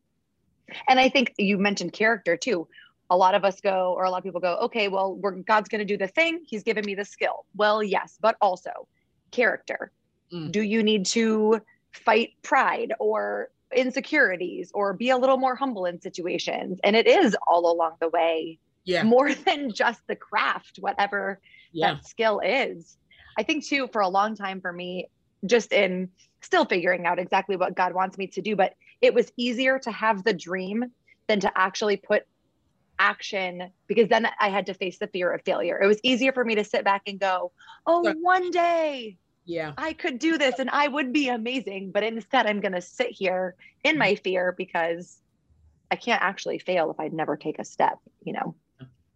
[0.90, 2.68] And I think you mentioned character too.
[3.12, 5.70] A lot of us go, or a lot of people go, okay, well, we're, God's
[5.70, 6.42] going to do the thing.
[6.48, 7.46] He's given me the skill.
[7.56, 8.88] Well, yes, but also
[9.30, 9.92] character.
[10.34, 10.52] Mm.
[10.52, 16.02] Do you need to fight pride or insecurities or be a little more humble in
[16.02, 16.80] situations?
[16.84, 19.04] And it is all along the way yeah.
[19.04, 21.40] more than just the craft, whatever
[21.72, 21.96] yeah.
[21.96, 22.98] that skill is.
[23.38, 25.10] I think too, for a long time for me,
[25.46, 26.10] just in
[26.42, 29.92] still figuring out exactly what God wants me to do, but it was easier to
[29.92, 30.86] have the dream
[31.28, 32.24] than to actually put
[32.98, 35.80] action because then I had to face the fear of failure.
[35.82, 37.52] It was easier for me to sit back and go,
[37.86, 42.48] oh, one day yeah i could do this and i would be amazing but instead
[42.48, 44.00] i'm going to sit here in mm-hmm.
[44.00, 45.20] my fear because
[45.92, 48.56] i can't actually fail if i never take a step you know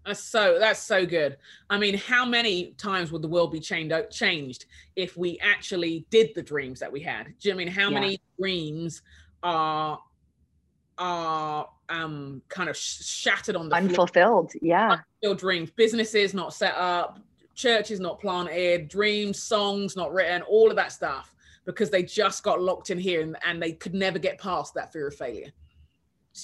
[0.06, 1.38] that's so that's so good.
[1.70, 6.34] I mean, how many times would the world be changed changed if we actually did
[6.36, 7.26] the dreams that we had?
[7.40, 8.00] Do you know I mean how yeah.
[8.00, 9.02] many dreams
[9.44, 10.00] are
[10.98, 14.52] are um kind of sh- shattered on the unfulfilled?
[14.52, 14.60] Floor?
[14.62, 17.20] Yeah, unfulfilled dreams, businesses not set up,
[17.54, 21.36] churches not planted, dreams, songs not written, all of that stuff
[21.66, 24.92] because they just got locked in here and, and they could never get past that
[24.92, 25.52] fear of failure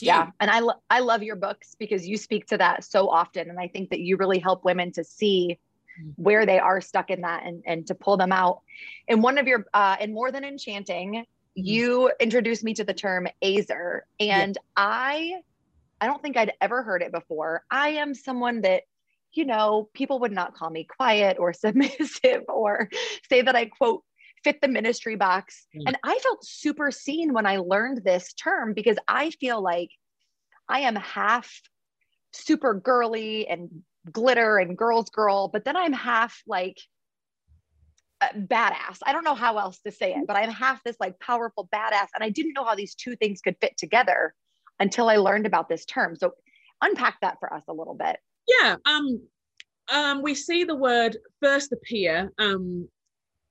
[0.02, 3.50] yeah and i lo- i love your books because you speak to that so often
[3.50, 5.58] and i think that you really help women to see
[6.02, 6.14] mm.
[6.16, 8.62] where they are stuck in that and and to pull them out
[9.08, 11.26] in one of your uh in more than enchanting mm-hmm.
[11.56, 14.62] you introduced me to the term ezer and yeah.
[14.76, 15.34] i
[16.02, 18.84] i don't think i'd ever heard it before i am someone that
[19.34, 22.90] you know people would not call me quiet or submissive or
[23.30, 24.04] say that i quote
[24.46, 25.66] fit the ministry box.
[25.76, 25.84] Mm.
[25.88, 29.90] And I felt super seen when I learned this term because I feel like
[30.70, 31.52] I am half
[32.32, 33.70] super girly and
[34.12, 36.78] glitter and girls girl, but then I'm half like
[38.22, 39.00] badass.
[39.04, 42.08] I don't know how else to say it, but I'm half this like powerful badass.
[42.14, 44.34] And I didn't know how these two things could fit together
[44.80, 46.16] until I learned about this term.
[46.16, 46.34] So
[46.82, 48.18] unpack that for us a little bit.
[48.48, 48.76] Yeah.
[48.86, 49.22] Um,
[49.92, 52.88] um, we see the word first appear um,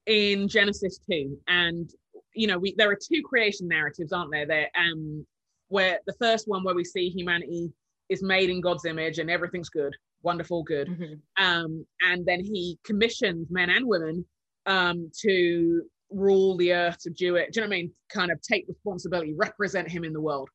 [0.06, 1.36] in Genesis 2.
[1.48, 1.90] And,
[2.34, 4.46] you know, we there are two creation narratives, aren't there?
[4.46, 5.26] There, um,
[5.68, 7.72] where the first one where we see humanity
[8.08, 10.88] is made in God's image and everything's good, wonderful, good.
[10.88, 11.44] Mm-hmm.
[11.44, 14.24] Um, and then he commissions men and women
[14.66, 17.52] um, to rule the earth, subdue it.
[17.52, 17.92] Do you know what I mean?
[18.08, 20.48] Kind of take responsibility, represent him in the world.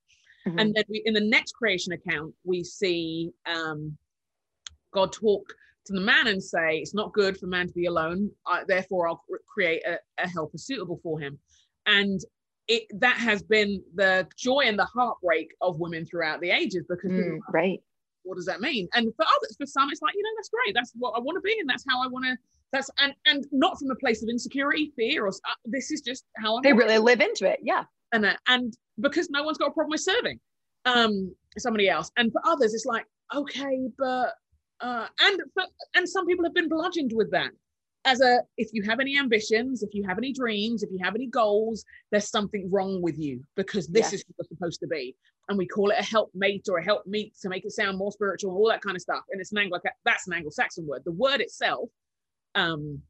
[0.48, 0.60] Mm-hmm.
[0.60, 3.98] And then we, in the next creation account, we see um,
[4.94, 5.44] God talk
[5.86, 8.32] to the man and say, It's not good for man to be alone.
[8.48, 11.40] I, therefore, I'll create a, a helper suitable for him.
[11.86, 12.20] And
[12.68, 17.12] it, that has been the joy and the heartbreak of women throughout the ages because
[17.12, 17.82] mm, right.
[18.24, 18.88] What does that mean?
[18.94, 20.76] And for others for some it's like you know that's great.
[20.76, 22.38] That's what i want to be and that's how i want to
[22.72, 26.26] that's and and not from a place of insecurity fear or uh, this is just
[26.38, 27.60] how I they really live into it.
[27.64, 27.84] Yeah.
[28.14, 30.40] And uh, and because no one's got a problem with serving
[30.86, 32.12] um somebody else.
[32.18, 34.34] And for others it's like okay but
[34.82, 35.40] uh, and
[35.96, 37.52] and some people have been bludgeoned with that
[38.06, 41.16] as a if you have any ambitions if you have any dreams if you have
[41.16, 45.16] any goals there's something wrong with you because this is what you're supposed to be
[45.50, 48.52] and we call it a helpmate or a helpmeet to make it sound more spiritual
[48.52, 51.12] and all that kind of stuff and it's an anglo that's an anglo-saxon word the
[51.12, 51.90] word itself
[52.56, 53.02] um,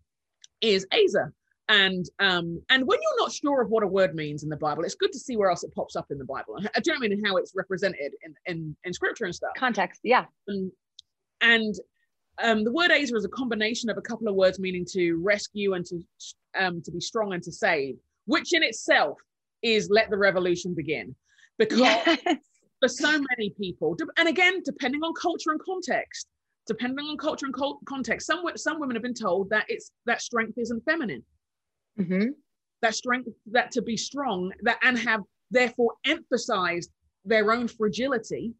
[0.61, 1.33] is ezer
[1.69, 4.83] and um, and when you're not sure of what a word means in the Bible,
[4.83, 6.57] it's good to see where else it pops up in the Bible.
[6.59, 7.23] Do you know I mean?
[7.23, 9.51] how it's represented in, in, in scripture and stuff.
[9.55, 10.25] Context, yeah.
[10.47, 10.71] And
[11.41, 11.75] and
[12.41, 15.73] um, the word Ezer is a combination of a couple of words meaning to rescue
[15.73, 16.01] and to
[16.57, 19.17] um, to be strong and to save, which in itself
[19.61, 21.15] is let the revolution begin.
[21.57, 22.19] Because yes.
[22.79, 26.27] for so many people, and again, depending on culture and context,
[26.65, 30.57] depending on culture and context, some some women have been told that it's that strength
[30.57, 31.23] isn't feminine.
[31.99, 32.29] Mm-hmm.
[32.81, 35.21] That strength, that to be strong, that and have
[35.51, 36.91] therefore emphasized
[37.25, 38.53] their own fragility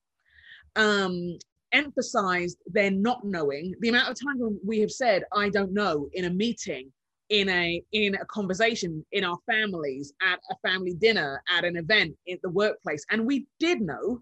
[0.76, 1.38] um,
[1.72, 6.26] emphasized their not knowing the amount of times we have said i don't know in
[6.26, 6.92] a meeting
[7.30, 12.16] in a in a conversation in our families at a family dinner at an event
[12.32, 14.20] at the workplace and we did know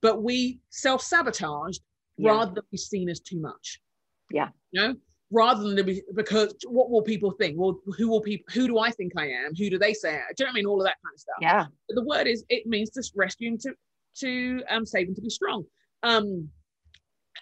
[0.00, 1.80] but we self-sabotaged
[2.16, 2.30] yeah.
[2.30, 3.80] rather than be seen as too much
[4.30, 4.94] yeah you know
[5.34, 7.58] rather than be because what will people think?
[7.58, 8.46] Well, who will people?
[8.54, 9.54] Who do I think I am?
[9.54, 10.14] Who do they say?
[10.14, 10.32] I?
[10.36, 10.66] Do you know what I mean?
[10.66, 11.36] All of that kind of stuff.
[11.40, 11.66] Yeah.
[11.88, 13.74] But the word is it means to rescue and to
[14.20, 15.64] to um, save and to be strong.
[16.04, 16.48] Um,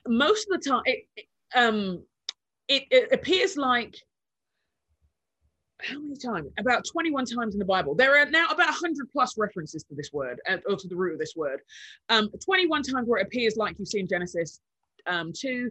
[0.07, 1.05] most of the time, it,
[1.55, 2.03] um,
[2.69, 3.97] it, it appears like
[5.83, 6.49] how many times?
[6.59, 7.95] About 21 times in the Bible.
[7.95, 11.15] There are now about 100 plus references to this word, uh, or to the root
[11.15, 11.61] of this word.
[12.09, 14.61] Um, 21 times where it appears like you see in Genesis
[15.07, 15.71] um, 2,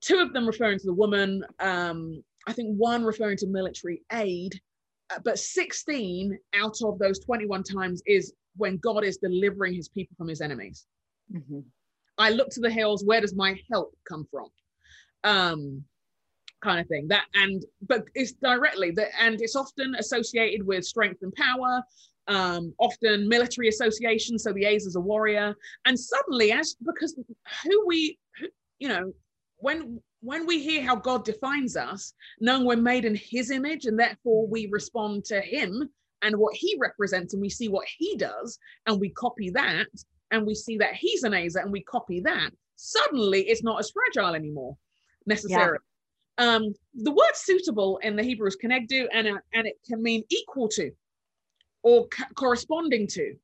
[0.00, 4.60] two of them referring to the woman, um, I think one referring to military aid,
[5.10, 10.14] uh, but 16 out of those 21 times is when God is delivering his people
[10.16, 10.86] from his enemies.
[11.32, 11.60] Mm-hmm.
[12.18, 14.48] I look to the hills, where does my help come from?
[15.24, 15.84] Um,
[16.64, 21.20] kind of thing that and but it's directly that and it's often associated with strength
[21.22, 21.82] and power
[22.26, 27.14] um, often military association so the a's is a warrior and suddenly as because
[27.62, 28.46] who we who,
[28.78, 29.12] you know
[29.58, 33.98] when when we hear how god defines us knowing we're made in his image and
[34.00, 35.90] therefore we respond to him
[36.22, 39.86] and what he represents and we see what he does and we copy that
[40.30, 43.90] and we see that he's an Ezer and we copy that suddenly it's not as
[43.90, 44.76] fragile anymore
[45.26, 45.78] necessarily
[46.38, 50.24] um, the word suitable in the Hebrew is kenegdu, and, uh, and it can mean
[50.30, 50.90] equal to
[51.82, 53.34] or co- corresponding to.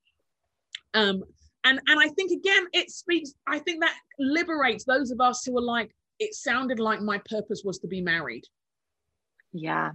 [0.94, 1.22] Um,
[1.64, 5.56] and, and I think, again, it speaks, I think that liberates those of us who
[5.58, 8.44] are like, it sounded like my purpose was to be married.
[9.52, 9.92] Yeah.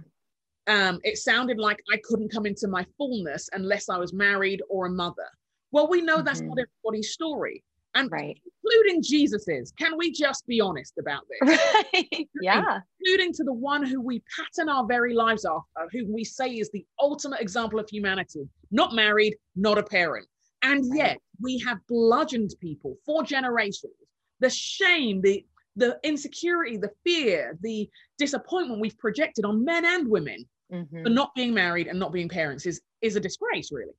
[0.68, 4.86] Um, it sounded like I couldn't come into my fullness unless I was married or
[4.86, 5.28] a mother.
[5.72, 6.48] Well, we know that's Mhm.
[6.48, 8.40] not everybody's story, and Right.
[8.62, 9.72] including Jesus's.
[9.72, 11.40] Can we just be honest about this?
[11.92, 12.28] Right.
[12.40, 12.80] yeah.
[13.00, 16.70] including to the one who we pattern our very lives after, who we say is
[16.70, 20.26] the ultimate example of humanity, not married, not a parent.
[20.62, 20.98] And Right.
[20.98, 23.94] yet we have bludgeoned people for generations.
[24.40, 25.44] The shame, the
[25.78, 31.02] the insecurity, the fear, the disappointment we've projected on men and women Mhm.
[31.02, 33.92] for not being married and not being parents is is a disgrace, really.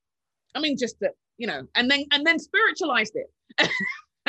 [0.55, 3.69] I mean, just that, you know, and then and then spiritualized it.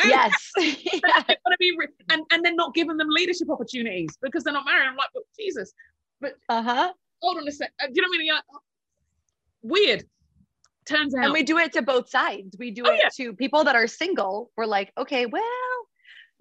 [0.05, 0.33] Yes.
[0.59, 1.23] yeah.
[1.59, 4.87] Be re- and and then not giving them leadership opportunities because they're not married.
[4.87, 5.73] I'm like, but Jesus,
[6.49, 6.93] Uh-huh.
[7.21, 7.73] hold on a sec.
[7.83, 8.27] Uh, Do you know what I mean?
[8.29, 8.41] Yeah.
[9.63, 10.05] Weird.
[10.87, 11.25] Turns out.
[11.25, 12.57] And we do it to both sides.
[12.59, 13.09] We do Oh, it yeah.
[13.25, 14.53] to people that are single.
[14.57, 15.43] We're like, okay, well,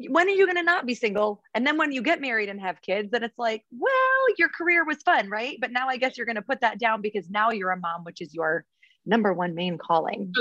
[0.08, 1.41] when are you going to not be single?
[1.56, 4.86] And then when you get married and have kids, then it's like, well, your career
[4.86, 5.58] was fun, right?
[5.60, 8.03] But now I guess you're going to put that down because now you're a mom,
[8.03, 8.65] which is your
[9.08, 10.32] number one main calling.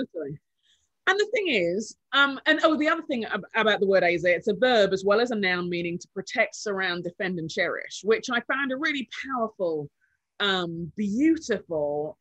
[1.09, 4.29] And the thing is, um, and oh, the other thing ab- about the word Ezer,
[4.29, 8.01] it's a verb as well as a noun meaning to protect, surround, defend, and cherish,
[8.03, 9.89] which I found a really powerful,
[10.41, 12.19] um, beautiful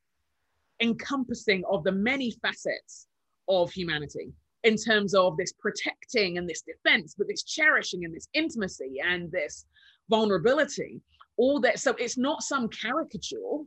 [0.82, 3.08] encompassing of the many facets
[3.48, 8.28] of humanity in terms of this protecting and this defense, but this cherishing and this
[8.34, 9.66] intimacy and this
[10.10, 11.02] vulnerability.
[11.38, 11.80] All that.
[11.80, 13.64] So it's not some caricature.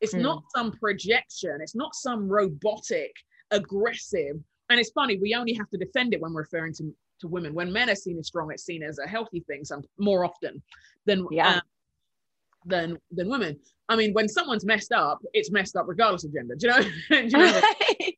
[0.00, 0.22] It's Hmm.
[0.22, 1.58] not some projection.
[1.60, 3.12] It's not some robotic,
[3.50, 4.36] aggressive.
[4.70, 7.54] And it's funny, we only have to defend it when we're referring to, to women.
[7.54, 10.62] When men are seen as strong, it's seen as a healthy thing some more often
[11.06, 11.56] than Yeah.
[11.56, 11.60] um,
[12.66, 13.58] than than women.
[13.88, 16.54] I mean, when someone's messed up, it's messed up regardless of gender.
[16.54, 16.82] Do you know?
[17.10, 17.60] Do you know?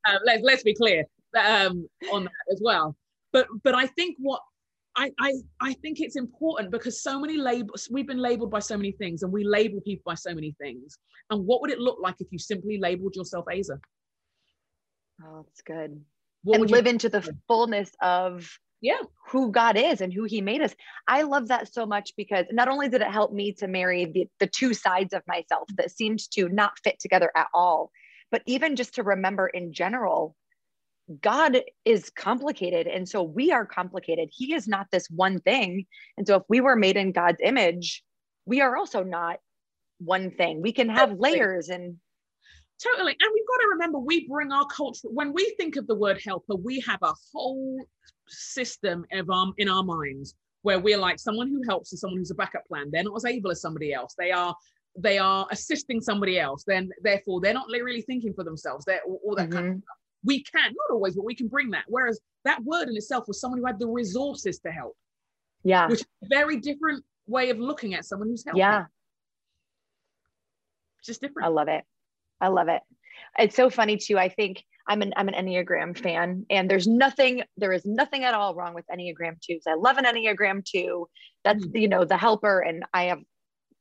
[0.07, 1.05] uh, let's let's be clear
[1.39, 2.97] um, on that as well.
[3.33, 4.41] But but I think what
[4.97, 8.77] I, I I think it's important because so many labels we've been labeled by so
[8.77, 10.99] many things and we label people by so many things.
[11.31, 13.81] And what would it look like if you simply labeled yourself Ezer?
[15.25, 16.01] oh, that's good.
[16.45, 18.51] What and would you live into the fullness of
[18.81, 19.01] Yeah.
[19.29, 20.75] who God is and who he made us.
[21.07, 24.27] I love that so much because not only did it help me to marry the,
[24.41, 27.91] the two sides of myself that seemed to not fit together at all,
[28.31, 30.35] but even just to remember in general,
[31.21, 32.87] God is complicated.
[32.87, 34.29] And so we are complicated.
[34.33, 35.87] He is not this one thing.
[36.17, 38.03] And so if we were made in God's image,
[38.47, 39.39] we are also not
[39.99, 40.63] one thing.
[40.63, 41.33] We can have Totally.
[41.33, 41.97] layers and
[42.83, 43.13] Totally.
[43.13, 46.21] And we've got to remember we bring our culture, when we think of the word
[46.25, 47.79] helper, we have a whole
[48.27, 52.33] system of um, in our minds where we're like someone who helps is someone who's
[52.33, 52.89] a backup plan.
[52.91, 54.15] They're not as able as somebody else.
[54.19, 54.55] They are
[54.99, 56.65] they are assisting somebody else.
[56.67, 58.85] Then therefore they're not really thinking for themselves.
[58.85, 59.83] They're all, all that kind of Mhm.
[59.83, 59.97] stuff.
[60.25, 61.85] We can, not always, but we can bring that.
[61.89, 64.97] Whereas that word in itself was someone who had the resources to help,
[65.65, 65.89] yeah.
[65.89, 68.61] which is a very different way of looking at someone who's helping.
[68.61, 68.85] Yeah.
[71.05, 71.47] Just different.
[71.47, 71.85] I love it.
[72.41, 72.83] I love it.
[73.39, 74.19] It's so funny too.
[74.19, 78.35] I think I'm an I'm an Enneagram fan, and there's nothing there is nothing at
[78.35, 79.63] all wrong with Enneagram twos.
[79.67, 81.09] I love an Enneagram two.
[81.45, 83.21] That's you know the helper, and I have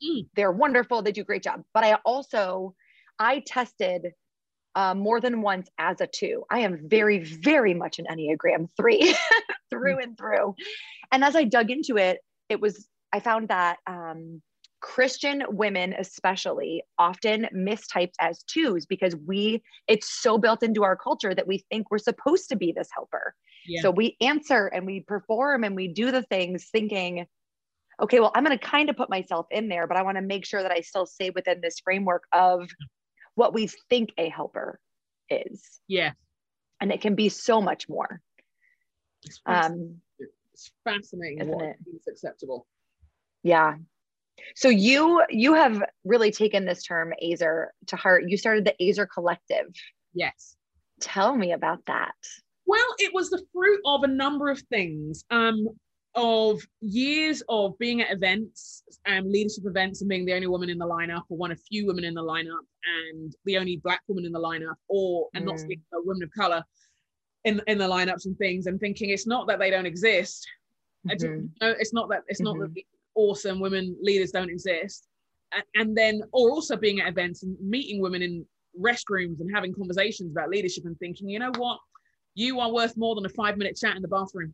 [0.03, 0.27] Mm.
[0.35, 1.01] they're wonderful.
[1.01, 1.63] They do a great job.
[1.73, 2.75] But I also
[3.19, 4.13] I tested
[4.75, 6.43] uh, more than once as a two.
[6.49, 9.15] I am very very much an Enneagram three
[9.69, 10.55] through and through.
[11.11, 14.41] And as I dug into it, it was I found that um,
[14.81, 21.33] Christian women, especially, often mistyped as twos because we, it's so built into our culture
[21.33, 23.35] that we think we're supposed to be this helper.
[23.67, 23.81] Yeah.
[23.83, 27.27] So we answer and we perform and we do the things thinking,
[28.01, 30.23] okay, well, I'm going to kind of put myself in there, but I want to
[30.23, 32.67] make sure that I still stay within this framework of
[33.41, 34.79] what we think a helper
[35.27, 35.81] is.
[35.87, 36.11] Yeah.
[36.79, 38.21] And it can be so much more.
[39.23, 41.75] It's fascinating, um, it's fascinating what it?
[41.91, 42.67] is acceptable.
[43.41, 43.77] Yeah.
[44.55, 48.25] So you you have really taken this term Ezer to heart.
[48.27, 49.73] You started the Ezer Collective.
[50.13, 50.55] Yes.
[50.99, 52.13] Tell me about that.
[52.67, 55.25] Well, it was the fruit of a number of things.
[55.31, 55.67] Um,
[56.15, 60.69] of years of being at events and um, leadership events and being the only woman
[60.69, 62.65] in the lineup or one of few women in the lineup
[63.05, 65.47] and the only black woman in the lineup or and mm.
[65.47, 66.63] not speaking of women of color
[67.45, 70.45] in in the lineups and things and thinking it's not that they don't exist
[71.07, 71.47] mm-hmm.
[71.61, 72.59] it's not that it's mm-hmm.
[72.59, 72.83] not that
[73.15, 75.07] awesome women leaders don't exist
[75.53, 78.45] and, and then or also being at events and meeting women in
[78.79, 81.79] restrooms and having conversations about leadership and thinking you know what
[82.35, 84.53] you are worth more than a five minute chat in the bathroom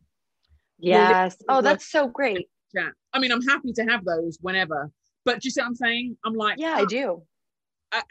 [0.78, 1.36] Yes.
[1.48, 2.48] Oh, that's so great.
[2.74, 2.92] Chat.
[3.12, 4.90] I mean, I'm happy to have those whenever.
[5.24, 6.16] But do you see what I'm saying?
[6.24, 6.86] I'm like, yeah, I ah.
[6.86, 7.22] do.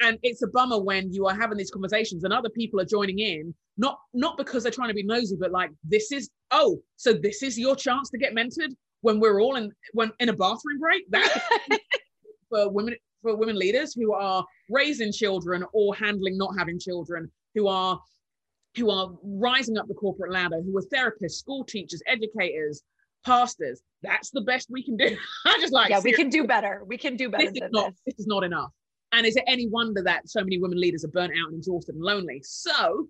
[0.01, 3.19] And it's a bummer when you are having these conversations and other people are joining
[3.19, 7.13] in, not not because they're trying to be nosy, but like this is oh, so
[7.13, 10.79] this is your chance to get mentored when we're all in when in a bathroom
[10.79, 11.09] break.
[11.11, 11.43] That
[12.49, 17.67] for women for women leaders who are raising children or handling not having children, who
[17.67, 17.99] are
[18.77, 22.83] who are rising up the corporate ladder, who are therapists, school teachers, educators,
[23.25, 23.81] pastors.
[24.03, 25.17] That's the best we can do.
[25.45, 26.83] I just like, yeah, we can do better.
[26.85, 27.51] We can do better.
[27.51, 27.91] This is not.
[27.91, 28.01] This.
[28.05, 28.71] this is not enough.
[29.13, 31.95] And is it any wonder that so many women leaders are burnt out and exhausted
[31.95, 32.41] and lonely?
[32.43, 33.07] So,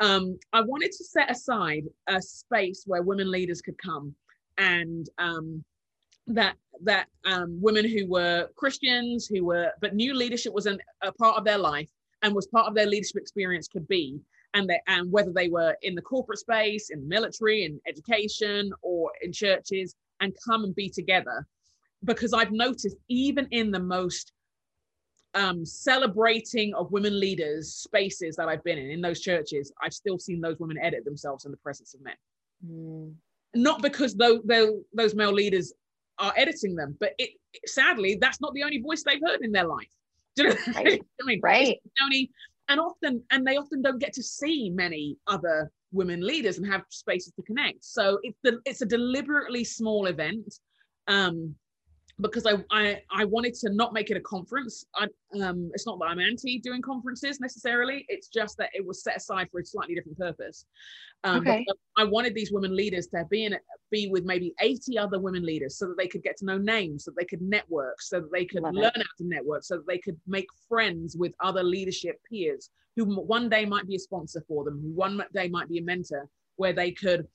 [0.00, 4.14] um, I wanted to set aside a space where women leaders could come
[4.58, 5.62] and um,
[6.26, 11.12] that that um, women who were Christians, who were but new leadership was an, a
[11.12, 11.88] part of their life
[12.22, 14.18] and was part of their leadership experience could be
[14.54, 18.72] and they, and whether they were in the corporate space, in the military, in education,
[18.82, 21.46] or in churches, and come and be together.
[22.04, 24.32] Because I've noticed even in the most
[25.34, 30.18] um, celebrating of women leaders spaces that I've been in, in those churches, I've still
[30.18, 32.14] seen those women edit themselves in the presence of men.
[32.66, 33.14] Mm.
[33.54, 34.40] Not because those,
[34.92, 35.72] those male leaders
[36.18, 37.30] are editing them, but it,
[37.66, 39.88] sadly, that's not the only voice they've heard in their life.
[40.36, 41.00] Do you know right.
[41.22, 41.40] I mean?
[41.42, 41.78] Right.
[42.02, 42.30] only
[42.68, 46.82] and often and they often don't get to see many other women leaders and have
[46.88, 47.84] spaces to connect.
[47.84, 50.58] So it's the, it's a deliberately small event
[51.06, 51.54] um,
[52.20, 54.86] because I, I I wanted to not make it a conference.
[54.94, 55.08] I
[55.42, 58.04] um it's not that I'm anti doing conferences necessarily.
[58.08, 60.66] It's just that it was set aside for a slightly different purpose.
[61.24, 61.66] Um, okay.
[61.96, 63.56] I wanted these women leaders to be in
[63.90, 67.04] be with maybe 80 other women leaders so that they could get to know names,
[67.04, 68.98] so that they could network, so that they could Love learn it.
[68.98, 73.48] how to network, so that they could make friends with other leadership peers who one
[73.48, 76.72] day might be a sponsor for them, who one day might be a mentor, where
[76.72, 77.26] they could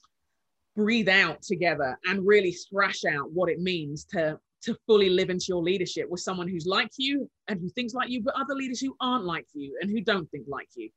[0.75, 5.45] breathe out together and really thrash out what it means to to fully live into
[5.47, 8.79] your leadership with someone who's like you and who thinks like you, but other leaders
[8.79, 10.89] who aren't like you and who don't think like you,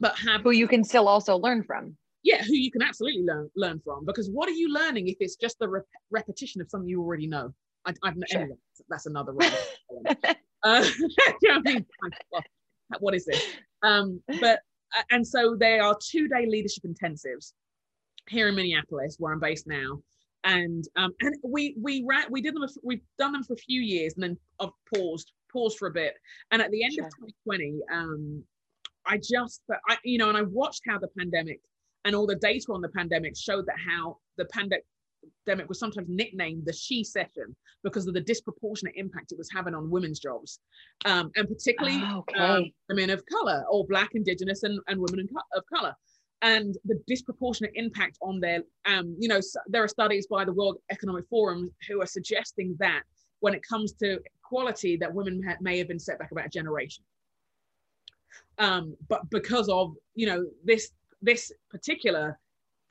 [0.00, 1.96] but have who you can still also learn from.
[2.22, 4.04] Yeah, who you can absolutely learn learn from.
[4.04, 7.26] Because what are you learning if it's just the rep- repetition of something you already
[7.26, 7.52] know?
[7.84, 8.40] I, have sure.
[8.40, 8.56] anyway,
[8.88, 9.46] that's another one.
[10.64, 10.84] uh,
[11.42, 11.86] you know I mean?
[12.98, 13.44] what is this?
[13.82, 14.60] Um, but
[14.96, 17.52] uh, and so they are two day leadership intensives
[18.28, 20.02] here in Minneapolis, where I'm based now
[20.46, 23.80] and um, and we we ran we did them we've done them for a few
[23.80, 26.14] years and then I've paused paused for a bit
[26.52, 27.06] and at the end sure.
[27.06, 27.10] of
[27.44, 28.42] 2020 um
[29.04, 31.60] I just I you know and I watched how the pandemic
[32.04, 36.64] and all the data on the pandemic showed that how the pandemic was sometimes nicknamed
[36.64, 40.60] the she session because of the disproportionate impact it was having on women's jobs
[41.06, 42.38] um, and particularly oh, okay.
[42.38, 45.94] um, women of color or black indigenous and, and women of color
[46.42, 50.76] and the disproportionate impact on their um, you know there are studies by the world
[50.90, 53.02] economic forum who are suggesting that
[53.40, 57.04] when it comes to equality that women may have been set back about a generation.
[58.58, 60.90] Um, but because of you know this
[61.22, 62.38] this particular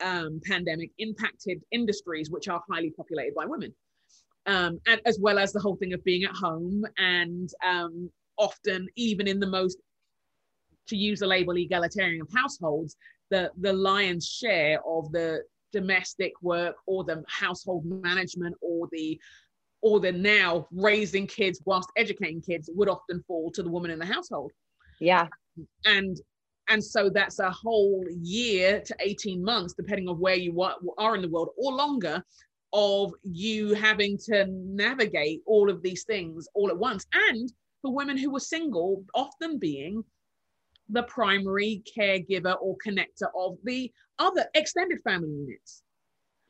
[0.00, 3.72] um, pandemic impacted industries which are highly populated by women
[4.46, 8.86] um, and as well as the whole thing of being at home and um, often
[8.96, 9.78] even in the most
[10.88, 12.96] to use the label egalitarian of households
[13.30, 19.20] the the lion's share of the domestic work or the household management or the
[19.82, 23.98] or the now raising kids whilst educating kids would often fall to the woman in
[23.98, 24.52] the household
[25.00, 25.26] yeah
[25.84, 26.18] and
[26.68, 30.60] and so that's a whole year to 18 months depending on where you
[30.98, 32.22] are in the world or longer
[32.72, 37.06] of you having to navigate all of these things all at once.
[37.30, 37.50] And
[37.82, 40.04] for women who were single, often being
[40.88, 45.82] the primary caregiver or connector of the other extended family units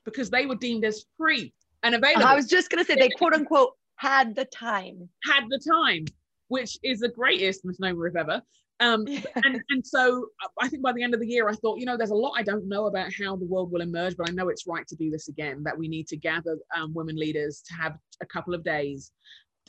[0.05, 2.27] because they were deemed as free and available.
[2.27, 5.09] I was just going to say they quote unquote had the time.
[5.25, 6.05] Had the time,
[6.49, 8.43] which is the greatest misnomer if ever.
[8.79, 9.07] Um,
[9.45, 11.87] and, and so uh, I think by the end of the year, I thought, you
[11.87, 14.33] know, there's a lot I don't know about how the world will emerge, but I
[14.33, 17.63] know it's right to do this again, that we need to gather um, women leaders
[17.69, 19.13] to have a couple of days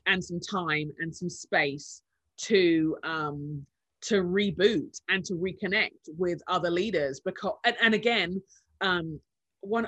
[0.05, 2.01] and some time and some space
[2.38, 3.65] to um,
[4.03, 8.41] to reboot and to reconnect with other leaders because and, and again
[8.81, 9.19] um,
[9.61, 9.87] one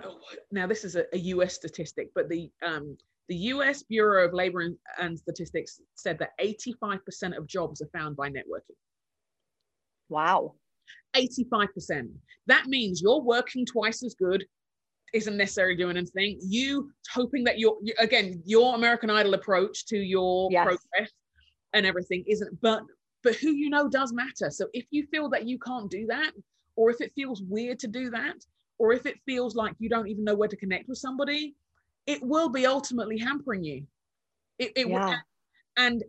[0.52, 2.98] now this is a, a US statistic, but the um,
[3.28, 8.16] the US Bureau of Labor and, and Statistics said that 85% of jobs are found
[8.16, 8.76] by networking.
[10.10, 10.56] Wow.
[11.16, 12.10] 85%.
[12.48, 14.44] That means you're working twice as good,
[15.14, 16.40] isn't necessarily doing anything.
[16.42, 20.66] You hoping that you're, again, your American Idol approach to your yes.
[20.66, 21.12] progress
[21.74, 22.82] and everything isn't, but
[23.24, 24.50] but who you know does matter.
[24.50, 26.32] So if you feel that you can't do that,
[26.76, 28.46] or if it feels weird to do that,
[28.78, 31.56] or if it feels like you don't even know where to connect with somebody,
[32.08, 33.86] it will be ultimately hampering you.
[34.58, 35.06] It, it yeah.
[35.06, 35.16] will,
[35.78, 36.04] and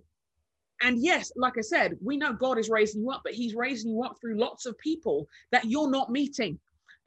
[0.82, 3.90] and yes, like I said, we know God is raising you up, but He's raising
[3.90, 6.58] you up through lots of people that you're not meeting.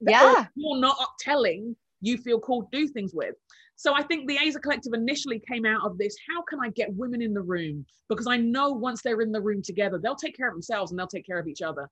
[0.00, 0.46] yeah.
[0.54, 3.34] You're not telling you feel called to do things with.
[3.78, 6.92] So I think the Ezer Collective initially came out of this how can I get
[6.94, 7.86] women in the room?
[8.08, 10.98] Because I know once they're in the room together, they'll take care of themselves and
[10.98, 11.88] they'll take care of each other.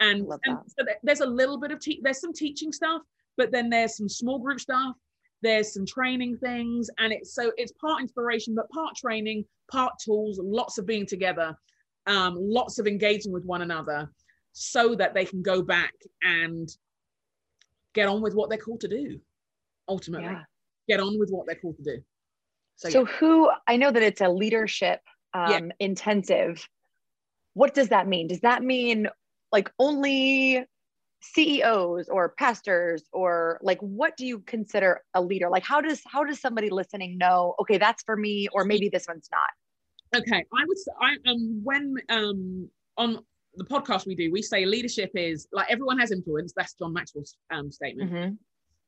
[0.00, 3.00] And, and so there's a little bit of, te- there's some teaching stuff,
[3.38, 4.94] but then there's some small group stuff
[5.42, 10.38] there's some training things and it's so it's part inspiration but part training part tools
[10.42, 11.56] lots of being together
[12.06, 14.10] um, lots of engaging with one another
[14.52, 16.68] so that they can go back and
[17.94, 19.18] get on with what they're called to do
[19.88, 20.42] ultimately yeah.
[20.88, 22.02] Get on with what they're called to do
[22.76, 23.12] so, so yeah.
[23.18, 25.00] who i know that it's a leadership
[25.32, 25.60] um, yeah.
[25.78, 26.66] intensive
[27.54, 29.08] what does that mean does that mean
[29.52, 30.64] like only
[31.22, 35.50] CEOs or pastors or like what do you consider a leader?
[35.50, 39.06] Like how does how does somebody listening know, okay, that's for me or maybe this
[39.06, 40.20] one's not?
[40.22, 43.18] Okay, I would I um when um on
[43.54, 46.52] the podcast we do, we say leadership is like everyone has influence.
[46.56, 48.12] That's John Maxwell's um, statement.
[48.12, 48.34] Mm-hmm.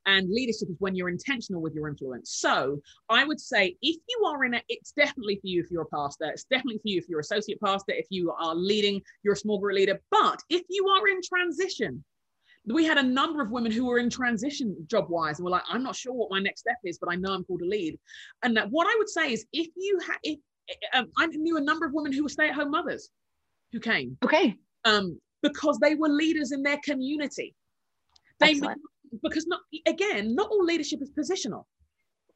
[0.07, 2.35] And leadership is when you're intentional with your influence.
[2.35, 5.83] So I would say if you are in it, it's definitely for you if you're
[5.83, 6.27] a pastor.
[6.27, 9.59] It's definitely for you if you're associate pastor, if you are leading, you're a small
[9.59, 10.01] group leader.
[10.11, 12.05] But if you are in transition,
[12.67, 15.65] we had a number of women who were in transition job wise and were like,
[15.69, 17.99] I'm not sure what my next step is, but I know I'm called to lead.
[18.43, 20.39] And that, what I would say is if you had, if
[20.95, 23.11] um, I knew a number of women who were stay at home mothers
[23.73, 24.17] who came.
[24.25, 24.57] Okay.
[24.85, 27.55] Um, because they were leaders in their community.
[28.39, 28.81] They, Excellent.
[29.23, 31.65] Because not, again, not all leadership is positional.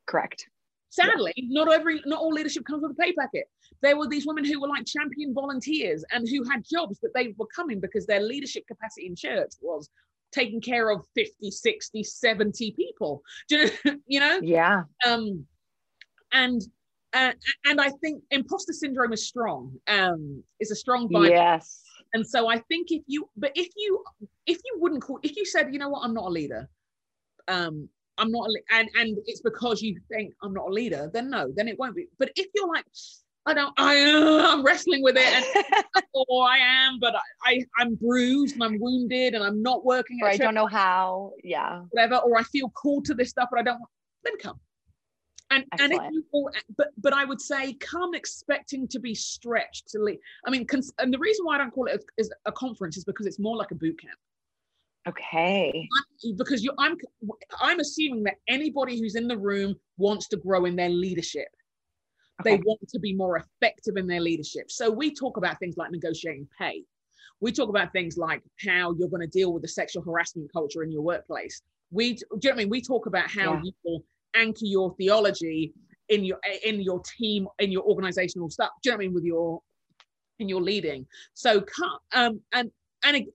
[0.06, 0.46] Correct.
[0.90, 1.44] Sadly, yeah.
[1.50, 3.44] not every not all leadership comes with a pay packet.
[3.82, 7.34] There were these women who were like champion volunteers and who had jobs, but they
[7.36, 9.90] were coming because their leadership capacity in church was
[10.32, 15.46] taking care of 50 60 70 people you know yeah um
[16.32, 16.62] and
[17.14, 17.32] uh,
[17.64, 21.80] and i think imposter syndrome is strong um is a strong vibe yes
[22.14, 24.02] and so i think if you but if you
[24.46, 26.68] if you wouldn't call if you said you know what i'm not a leader
[27.48, 27.88] um
[28.18, 31.52] i'm not a, and and it's because you think i'm not a leader then no
[31.56, 32.84] then it won't be but if you're like
[33.48, 35.24] I don't, I, uh, I'm wrestling with it.
[35.24, 35.44] And,
[36.16, 40.18] oh, I am, but I, I, i'm bruised and I'm wounded and I'm not working.
[40.20, 41.30] Or I don't know how.
[41.44, 41.82] Yeah.
[41.90, 42.16] Whatever.
[42.16, 43.90] Or I feel called to this stuff, but I don't want,
[44.24, 44.58] then come.
[45.50, 45.92] And, Excellent.
[45.94, 50.18] and if you, but, but I would say come expecting to be stretched to leave.
[50.44, 52.96] I mean, cons- and the reason why I don't call it a, is a conference
[52.96, 54.18] is because it's more like a boot camp.
[55.08, 55.88] Okay.
[56.36, 56.96] Because you, I'm,
[57.60, 61.46] I'm assuming that anybody who's in the room wants to grow in their leadership.
[62.40, 62.56] Okay.
[62.56, 64.70] They want to be more effective in their leadership.
[64.70, 66.82] So we talk about things like negotiating pay.
[67.40, 70.82] We talk about things like how you're going to deal with the sexual harassment culture
[70.82, 71.62] in your workplace.
[71.92, 72.70] We, do you know what I mean?
[72.70, 73.60] We talk about how yeah.
[73.62, 74.04] you will
[74.36, 75.72] anchor your theology
[76.08, 78.70] in your in your team in your organizational stuff.
[78.82, 79.14] Do you know what I mean?
[79.14, 79.60] With your
[80.38, 81.06] in your leading.
[81.34, 81.64] So
[82.14, 82.70] um and
[83.04, 83.26] and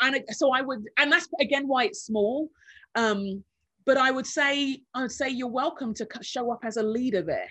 [0.00, 2.48] and so I would and that's again why it's small.
[2.94, 3.44] Um,
[3.84, 7.22] but I would say I would say you're welcome to show up as a leader
[7.22, 7.48] there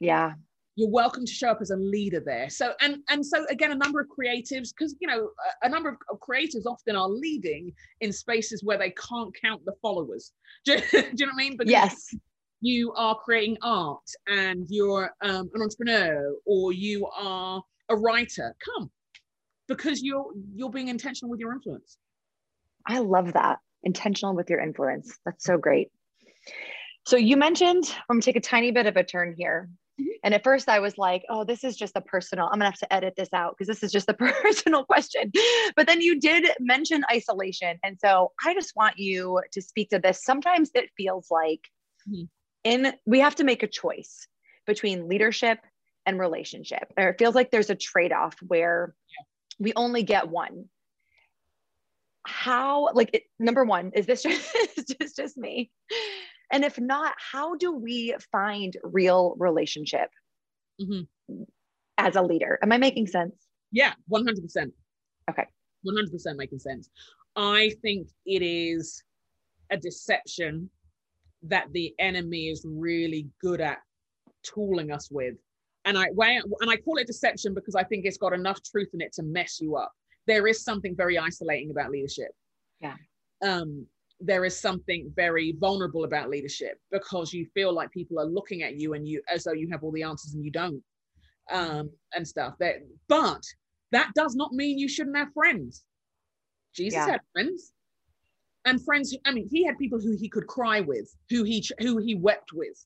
[0.00, 0.32] yeah
[0.76, 2.50] you're welcome to show up as a leader there.
[2.50, 5.30] So and and so again a number of creatives because you know
[5.62, 7.72] a, a number of, creatives often are leading
[8.02, 10.32] in spaces where they can't count the followers.
[10.66, 11.56] Do, you, do you know what i mean?
[11.56, 12.14] Because yes.
[12.60, 18.54] you are creating art and you're um, an entrepreneur or you are a writer.
[18.64, 18.90] Come.
[19.68, 21.96] Because you're you're being intentional with your influence.
[22.86, 23.60] I love that.
[23.82, 25.18] Intentional with your influence.
[25.24, 25.88] That's so great.
[27.06, 29.70] So you mentioned, I'm gonna take a tiny bit of a turn here.
[30.00, 30.08] Mm-hmm.
[30.24, 32.78] And at first I was like, oh, this is just a personal, I'm gonna have
[32.78, 35.32] to edit this out because this is just a personal question.
[35.74, 37.78] But then you did mention isolation.
[37.82, 40.22] And so I just want you to speak to this.
[40.22, 41.68] Sometimes it feels like
[42.08, 42.24] mm-hmm.
[42.64, 44.26] in we have to make a choice
[44.66, 45.58] between leadership
[46.04, 46.92] and relationship.
[46.96, 49.24] Or it feels like there's a trade-off where yeah.
[49.58, 50.66] we only get one.
[52.26, 54.54] How like it, number one, is this just,
[55.00, 55.70] just just me?
[56.52, 60.08] And if not, how do we find real relationship
[60.80, 61.42] mm-hmm.
[61.98, 62.58] as a leader?
[62.62, 63.34] Am I making sense?
[63.72, 64.70] Yeah, 100%.
[65.28, 65.44] Okay.
[65.86, 66.88] 100% making sense.
[67.34, 69.02] I think it is
[69.70, 70.70] a deception
[71.42, 73.78] that the enemy is really good at
[74.42, 75.34] tooling us with.
[75.84, 79.00] And I and I call it deception because I think it's got enough truth in
[79.00, 79.92] it to mess you up.
[80.26, 82.32] There is something very isolating about leadership.
[82.80, 82.94] Yeah.
[83.44, 83.86] Um,
[84.20, 88.80] there is something very vulnerable about leadership because you feel like people are looking at
[88.80, 90.82] you and you as though you have all the answers and you don't
[91.52, 92.54] um and stuff.
[92.58, 92.76] That
[93.08, 93.42] but
[93.92, 95.84] that does not mean you shouldn't have friends.
[96.74, 97.10] Jesus yeah.
[97.10, 97.72] had friends.
[98.64, 101.98] And friends i mean he had people who he could cry with who he who
[101.98, 102.84] he wept with.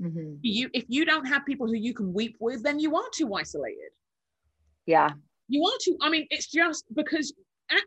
[0.00, 0.36] Mm-hmm.
[0.40, 3.34] you if you don't have people who you can weep with then you are too
[3.34, 3.90] isolated.
[4.86, 5.10] Yeah.
[5.48, 7.34] You are too i mean it's just because
[7.70, 7.82] at,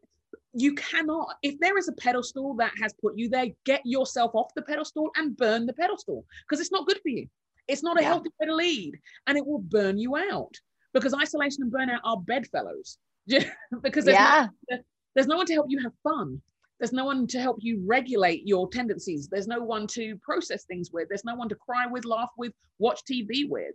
[0.53, 4.53] you cannot if there is a pedestal that has put you there get yourself off
[4.55, 7.27] the pedestal and burn the pedestal because it's not good for you.
[7.67, 8.09] It's not a yeah.
[8.09, 10.53] healthy way to lead and it will burn you out
[10.93, 12.97] because isolation and burnout are bedfellows.
[13.81, 14.47] Because there's, yeah.
[14.69, 14.77] no,
[15.15, 16.41] there's no one to help you have fun.
[16.79, 19.29] There's no one to help you regulate your tendencies.
[19.29, 21.07] There's no one to process things with.
[21.07, 23.73] There's no one to cry with laugh with watch tv with.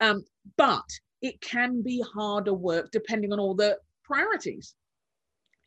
[0.00, 0.24] Um,
[0.56, 0.84] but
[1.22, 4.74] it can be harder work depending on all the priorities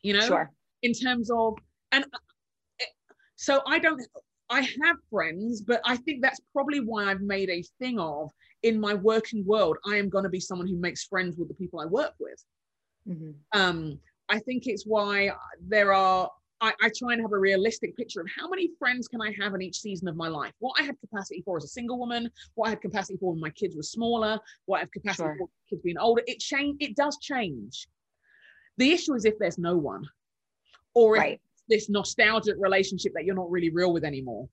[0.02, 0.50] you know sure.
[0.82, 1.54] in terms of
[1.92, 2.84] and uh,
[3.36, 4.02] so i don't
[4.50, 8.30] i have friends but i think that's probably why i've made a thing of
[8.62, 11.54] in my working world i am going to be someone who makes friends with the
[11.54, 12.44] people i work with
[13.08, 13.30] mm-hmm.
[13.58, 13.98] um
[14.28, 15.30] i think it's why
[15.68, 16.30] there are
[16.62, 19.52] I, I, try and have a realistic picture of how many friends can I have
[19.52, 20.52] in each season of my life.
[20.60, 23.40] What I had capacity for as a single woman, what I had capacity for when
[23.40, 25.36] my kids were smaller, what I have capacity sure.
[25.38, 26.22] for kids being older.
[26.28, 26.76] It change.
[26.78, 27.88] It does change.
[28.82, 30.04] The issue is if there's no one,
[30.94, 31.40] or right.
[31.68, 34.48] this nostalgic relationship that you're not really real with anymore.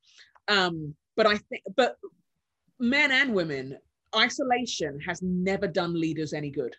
[0.47, 1.97] Um, but I think, but
[2.79, 3.75] men and women,
[4.15, 6.75] isolation has never done leaders any good.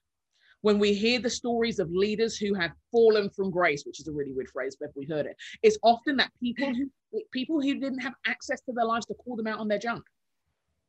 [0.61, 4.13] When we hear the stories of leaders who have fallen from grace, which is a
[4.13, 5.35] really weird phrase, but we heard it,
[5.65, 6.89] it's often that people who
[7.33, 10.05] people who didn't have access to their lives to call them out on their junk.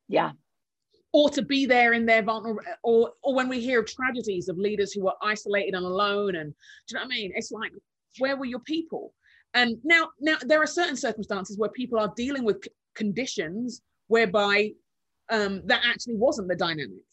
[0.08, 0.34] Yeah
[1.14, 4.58] or to be there in their vulnerable or or when we hear of tragedies of
[4.58, 6.54] leaders who are isolated and alone and
[6.88, 7.32] do you know what i mean?
[7.36, 7.72] It's like
[8.20, 9.14] where were your people?
[9.54, 14.72] And now now there are certain circumstances where people are dealing with c- conditions whereby
[15.30, 17.06] um that actually wasn't the dynamic.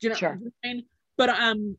[0.00, 0.38] Do you know sure.
[0.64, 0.84] I mean?
[1.16, 1.76] but um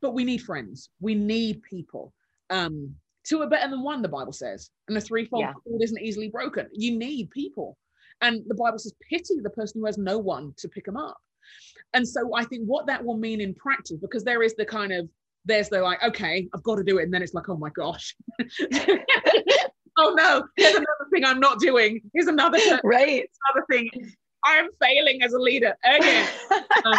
[0.00, 0.90] but we need friends.
[1.00, 2.12] We need people.
[2.50, 4.70] Um two are better than one the bible says.
[4.88, 5.52] And the threefold yeah.
[5.52, 6.68] cord isn't easily broken.
[6.72, 7.78] You need people
[8.22, 11.18] and the Bible says, pity the person who has no one to pick them up.
[11.92, 14.92] And so I think what that will mean in practice, because there is the kind
[14.92, 15.08] of,
[15.44, 17.02] there's the like, okay, I've got to do it.
[17.02, 18.16] And then it's like, oh my gosh.
[19.98, 22.00] oh no, here's another thing I'm not doing.
[22.14, 23.28] Here's another, right.
[23.50, 23.90] another thing.
[24.44, 26.28] I am failing as a leader again.
[26.84, 26.98] um,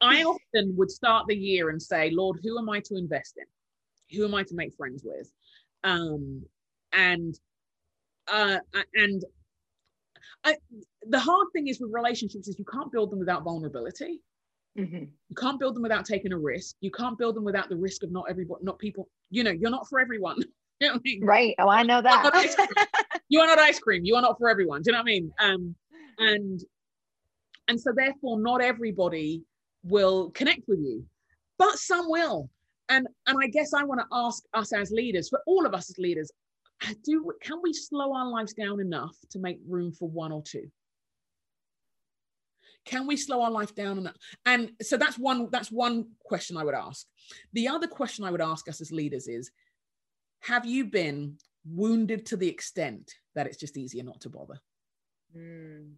[0.00, 4.16] I often would start the year and say, Lord, who am I to invest in?
[4.16, 5.30] Who am I to make friends with?
[5.82, 6.44] Um,
[6.92, 7.38] and
[8.32, 8.58] uh,
[8.94, 9.24] and
[10.44, 10.56] I,
[11.08, 14.20] the hard thing is with relationships is you can't build them without vulnerability.
[14.78, 15.04] Mm-hmm.
[15.28, 16.76] You can't build them without taking a risk.
[16.80, 19.08] You can't build them without the risk of not everybody, not people.
[19.30, 20.38] You know, you're not for everyone.
[20.80, 21.24] you know I mean?
[21.24, 21.54] Right.
[21.58, 22.88] Oh, I know that.
[23.28, 24.04] you are not ice cream.
[24.04, 24.82] You are not for everyone.
[24.82, 25.32] Do you know what I mean?
[25.40, 25.74] Um,
[26.18, 26.60] and
[27.68, 29.42] and so therefore, not everybody
[29.84, 31.04] will connect with you,
[31.58, 32.50] but some will.
[32.88, 35.88] And and I guess I want to ask us as leaders, for all of us
[35.90, 36.30] as leaders,
[37.04, 40.70] do can we slow our lives down enough to make room for one or two?
[42.84, 44.16] Can we slow our life down enough?
[44.44, 47.06] And so that's one that's one question i would ask.
[47.52, 49.50] The other question i would ask us as leaders is
[50.40, 54.60] have you been wounded to the extent that it's just easier not to bother?
[55.36, 55.94] Mm.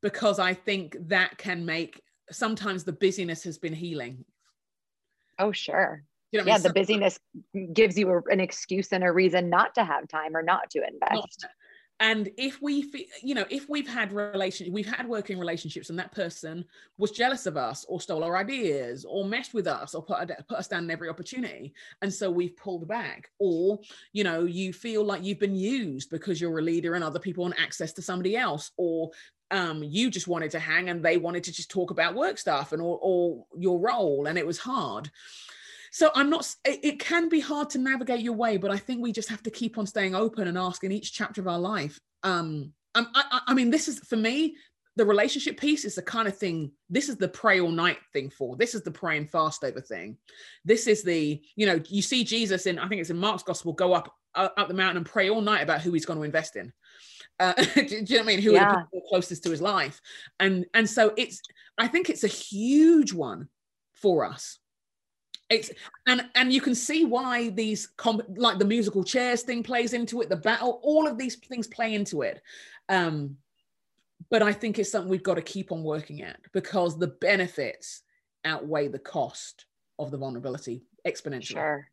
[0.00, 2.00] because i think that can make
[2.30, 4.24] sometimes the busyness has been healing.
[5.38, 7.18] Oh sure you know, yeah, the busyness
[7.72, 10.82] gives you a, an excuse and a reason not to have time or not to
[10.86, 11.46] invest.
[11.98, 16.12] And if we you know if we've had relation we've had working relationships and that
[16.12, 16.64] person
[16.98, 20.58] was jealous of us or stole our ideas or messed with us or put, put
[20.58, 21.72] us down in every opportunity
[22.02, 23.30] and so we've pulled back.
[23.38, 23.78] Or
[24.12, 27.44] you know you feel like you've been used because you're a leader and other people
[27.44, 29.10] want access to somebody else or
[29.52, 32.72] um, you just wanted to hang and they wanted to just talk about work stuff
[32.72, 35.10] and or, or your role and it was hard
[35.90, 39.02] so i'm not it, it, can be hard to navigate your way but i think
[39.02, 41.98] we just have to keep on staying open and asking each chapter of our life
[42.22, 44.56] um I, I, I mean this is for me
[44.96, 48.30] the relationship piece is the kind of thing this is the pray all night thing
[48.30, 50.16] for this is the pray and fast over thing
[50.64, 53.72] this is the you know you see jesus in i think it's in mark's gospel
[53.72, 56.24] go up uh, up the mountain and pray all night about who he's going to
[56.24, 56.72] invest in
[57.38, 58.40] uh, do, you know what I mean?
[58.40, 58.64] Who yeah.
[58.64, 60.00] are the people closest to his life?
[60.40, 61.40] And and so it's
[61.78, 63.48] I think it's a huge one
[63.94, 64.58] for us
[65.48, 65.70] it's
[66.06, 70.20] and and you can see why these comp- like the musical chairs thing plays into
[70.20, 72.42] it the battle all of these things play into it.
[72.88, 73.36] Um
[74.28, 78.02] but i think it's something we've got to keep on working at because the benefits
[78.44, 79.66] outweigh the cost
[79.98, 81.52] of the vulnerability exponentially.
[81.52, 81.88] Sure.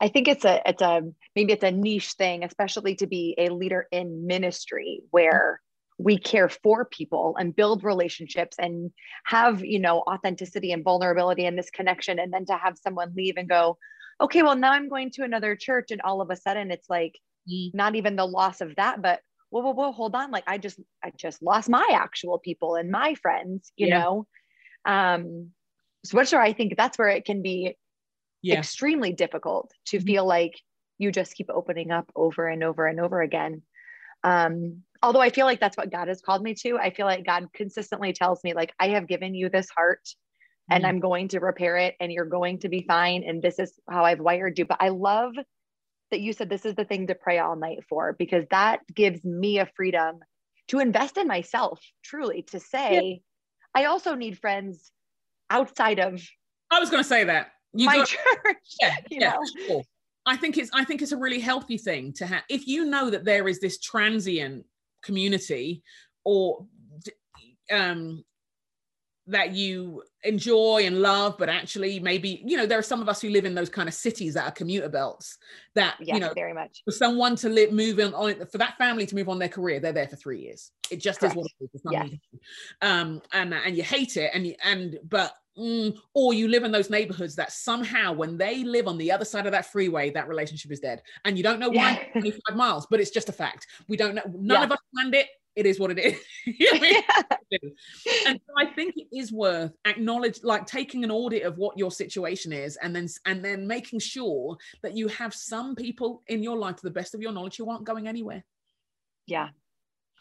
[0.00, 1.02] I think it's a it's a
[1.34, 5.60] maybe it's a niche thing especially to be a leader in ministry where
[5.98, 8.90] we care for people and build relationships and
[9.24, 13.36] have you know authenticity and vulnerability in this connection and then to have someone leave
[13.36, 13.76] and go
[14.20, 17.18] okay well now i'm going to another church and all of a sudden it's like
[17.50, 17.70] mm.
[17.74, 19.20] not even the loss of that but
[19.50, 22.90] whoa whoa whoa hold on like i just i just lost my actual people and
[22.90, 23.98] my friends you yeah.
[23.98, 24.26] know
[24.86, 25.50] um
[26.04, 27.76] so which i think that's where it can be
[28.40, 28.58] yeah.
[28.58, 30.06] extremely difficult to mm-hmm.
[30.06, 30.58] feel like
[30.98, 33.62] you just keep opening up over and over and over again
[34.24, 37.26] um although I feel like that's what God has called me to, I feel like
[37.26, 40.08] God consistently tells me, like, I have given you this heart
[40.70, 40.88] and mm-hmm.
[40.88, 43.24] I'm going to repair it and you're going to be fine.
[43.24, 44.64] And this is how I've wired you.
[44.64, 45.34] But I love
[46.10, 49.24] that you said this is the thing to pray all night for because that gives
[49.24, 50.20] me a freedom
[50.68, 53.22] to invest in myself, truly, to say,
[53.74, 53.82] yeah.
[53.82, 54.92] I also need friends
[55.50, 56.22] outside of.
[56.70, 57.52] I was going to say that.
[57.74, 58.56] You my got, church.
[58.80, 59.82] Yeah, yeah, sure.
[60.26, 63.10] I think it's I think it's a really healthy thing to have if you know
[63.10, 64.64] that there is this transient
[65.02, 65.82] community
[66.24, 66.66] or
[67.72, 68.24] um,
[69.26, 73.20] that you enjoy and love but actually maybe you know there are some of us
[73.20, 75.38] who live in those kind of cities that are commuter belts
[75.76, 78.76] that yes, you know very much for someone to live move in on for that
[78.78, 81.34] family to move on their career they're there for three years it just Correct.
[81.34, 82.06] is what it is it's yeah.
[82.82, 86.72] um and and you hate it and you and but Mm, or you live in
[86.72, 90.26] those neighborhoods that somehow when they live on the other side of that freeway that
[90.26, 91.02] relationship is dead.
[91.26, 92.20] And you don't know why yeah.
[92.20, 93.66] 25 miles but it's just a fact.
[93.86, 94.64] We don't know none yeah.
[94.64, 95.26] of us planned it.
[95.54, 96.18] It is what it is.
[98.26, 101.90] And so i think it is worth acknowledge like taking an audit of what your
[101.90, 106.56] situation is and then and then making sure that you have some people in your
[106.56, 108.42] life to the best of your knowledge who aren't going anywhere.
[109.26, 109.48] Yeah.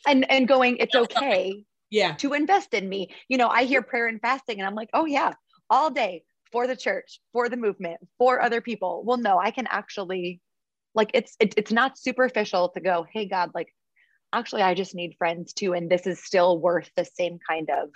[0.05, 2.13] And and going it's okay yeah.
[2.13, 3.13] to invest in me.
[3.29, 5.33] You know i hear prayer and fasting and i'm like oh yeah
[5.69, 9.03] all day for the church for the movement for other people.
[9.05, 10.41] Well no i can actually
[10.93, 13.73] like it's it, it's not superficial to go hey god like
[14.33, 17.89] actually i just need friends too and this is still worth the same kind of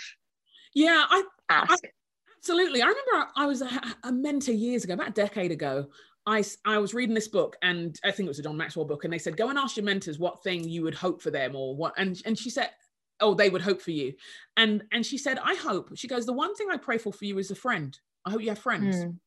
[0.74, 1.84] yeah i ask.
[1.84, 1.90] I,
[2.38, 2.82] absolutely.
[2.82, 3.70] I remember i was a,
[4.04, 5.88] a mentor years ago about a decade ago.
[6.28, 9.04] I, I was reading this book and I think it was a John Maxwell book
[9.04, 11.56] and they said go and ask your mentors what thing you would hope for them
[11.56, 12.72] or what and and she said
[13.20, 14.14] oh they would hope for you.
[14.58, 15.92] And and she said i hope.
[15.96, 17.98] She goes the one thing i pray for for you is a friend.
[18.26, 18.98] I hope you have friends.
[18.98, 19.18] Mm.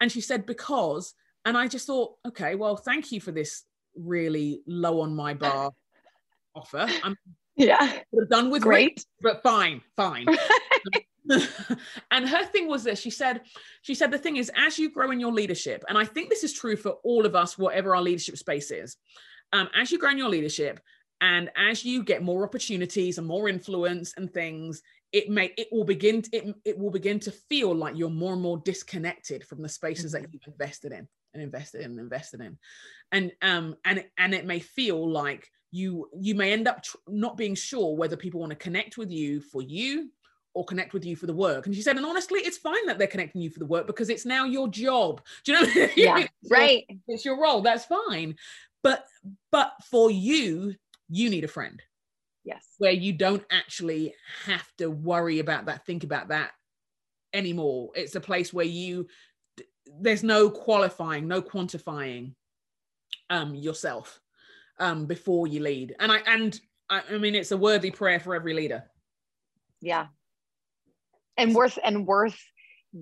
[0.00, 1.14] and she said because
[1.44, 3.64] and i just thought okay well thank you for this
[3.96, 5.70] really low on my bar
[6.54, 6.86] offer.
[7.02, 7.16] I'm
[7.56, 8.00] yeah.
[8.30, 8.96] done with great.
[8.96, 10.26] Rick, but fine fine.
[12.10, 13.00] And her thing was this.
[13.00, 13.40] She said
[13.82, 16.44] she said the thing is as you grow in your leadership and i think this
[16.44, 18.96] is true for all of us whatever our leadership space is
[19.52, 20.80] um, as you grow in your leadership
[21.24, 25.84] and as you get more opportunities and more influence and things it may it will
[25.84, 29.62] begin to, it, it will begin to feel like you're more and more disconnected from
[29.62, 30.32] the spaces that mm-hmm.
[30.32, 32.58] you've invested in and invested in and invested in
[33.10, 37.36] and um and and it may feel like you you may end up tr- not
[37.36, 40.10] being sure whether people want to connect with you for you
[40.52, 41.66] or connect with you for the work.
[41.66, 44.08] And she said, and honestly, it's fine that they're connecting you for the work because
[44.08, 45.20] it's now your job.
[45.44, 45.88] Do you know?
[45.96, 46.84] Yeah, it's right.
[46.88, 47.60] Your, it's your role.
[47.60, 48.36] That's fine.
[48.84, 49.04] But
[49.50, 50.76] but for you
[51.08, 51.82] you need a friend.
[52.44, 52.66] Yes.
[52.78, 56.50] Where you don't actually have to worry about that, think about that
[57.32, 57.90] anymore.
[57.94, 59.08] It's a place where you
[60.00, 62.34] there's no qualifying, no quantifying
[63.30, 64.20] um yourself
[64.78, 65.94] um before you lead.
[66.00, 68.84] And I and I, I mean it's a worthy prayer for every leader.
[69.80, 70.06] Yeah.
[71.36, 72.38] And worth and worth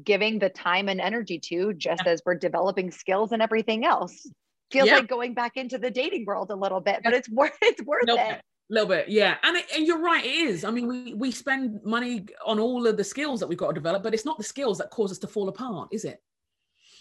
[0.04, 2.12] giving the time and energy to just yeah.
[2.12, 4.26] as we're developing skills and everything else
[4.72, 4.96] feels Yeah.
[4.96, 8.06] like going back into the dating world a little bit, but it's worth it's worth
[8.06, 8.40] little it.
[8.70, 9.36] little bit, yeah.
[9.42, 10.64] And it, and you're right, it is.
[10.64, 13.74] I mean, we we spend money on all of the skills that we've got to
[13.74, 16.18] develop, but it's not the skills that cause us to fall apart, is it?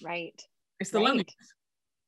[0.03, 0.39] Right.
[0.79, 1.05] It's the Right.
[1.07, 1.35] loneliness.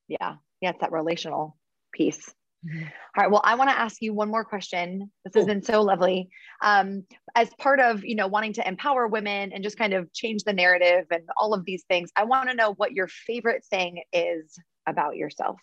[0.08, 0.36] Yeah.
[0.62, 0.70] Yeah.
[0.72, 1.58] It's that relational
[1.94, 2.34] piece.
[2.66, 2.84] Mhm.
[2.86, 3.30] All right.
[3.30, 5.12] Well, I want to ask you one more question.
[5.26, 6.30] This has been so lovely.
[6.64, 7.06] Um,
[7.36, 10.54] as part of you know wanting to empower women and just kind of change the
[10.54, 14.58] narrative and all of these things, I want to know what your favorite thing is
[14.88, 15.60] about yourself.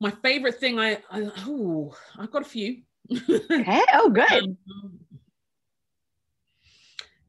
[0.00, 2.82] My favorite thing, I, I oh, I've got a few.
[3.50, 3.82] Okay.
[3.94, 4.56] Oh, good.
[4.68, 4.98] Um,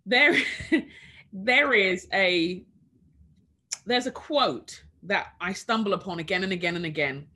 [0.05, 0.35] there
[1.33, 2.63] there is a
[3.85, 7.27] there's a quote that I stumble upon again and again and again,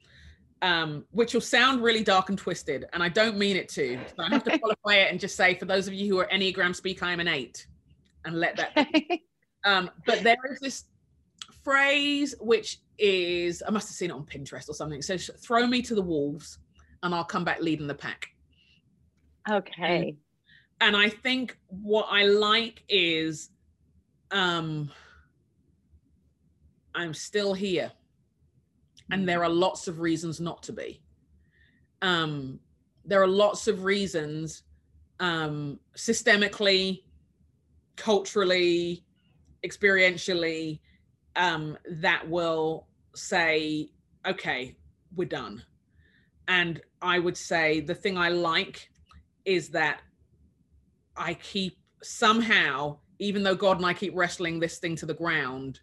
[0.61, 3.99] um, which will sound really dark and twisted, and I don't mean it to.
[4.17, 6.27] So I have to qualify it and just say, for those of you who are
[6.27, 7.67] Enneagram speak, I am an eight,
[8.25, 8.87] and let that.
[9.63, 10.85] Um, but there is this
[11.63, 15.01] phrase which is I must have seen it on Pinterest or something.
[15.01, 16.59] So "Throw me to the wolves,
[17.03, 18.29] and I'll come back leading the pack."
[19.49, 20.15] okay.
[20.81, 23.49] and I think what I like is
[24.31, 24.91] um
[26.93, 27.91] I'm still here
[29.09, 31.01] and there are lots of reasons not to be
[32.01, 32.59] um
[33.05, 34.63] there are lots of reasons
[35.19, 37.03] um systemically
[37.95, 39.03] culturally
[39.65, 40.79] experientially
[41.35, 43.89] um that will say
[44.25, 44.75] okay
[45.15, 45.61] we're done
[46.47, 48.89] and i would say the thing i like
[49.45, 50.01] is that
[51.15, 55.79] I keep somehow, even though God and I keep wrestling this thing to the ground,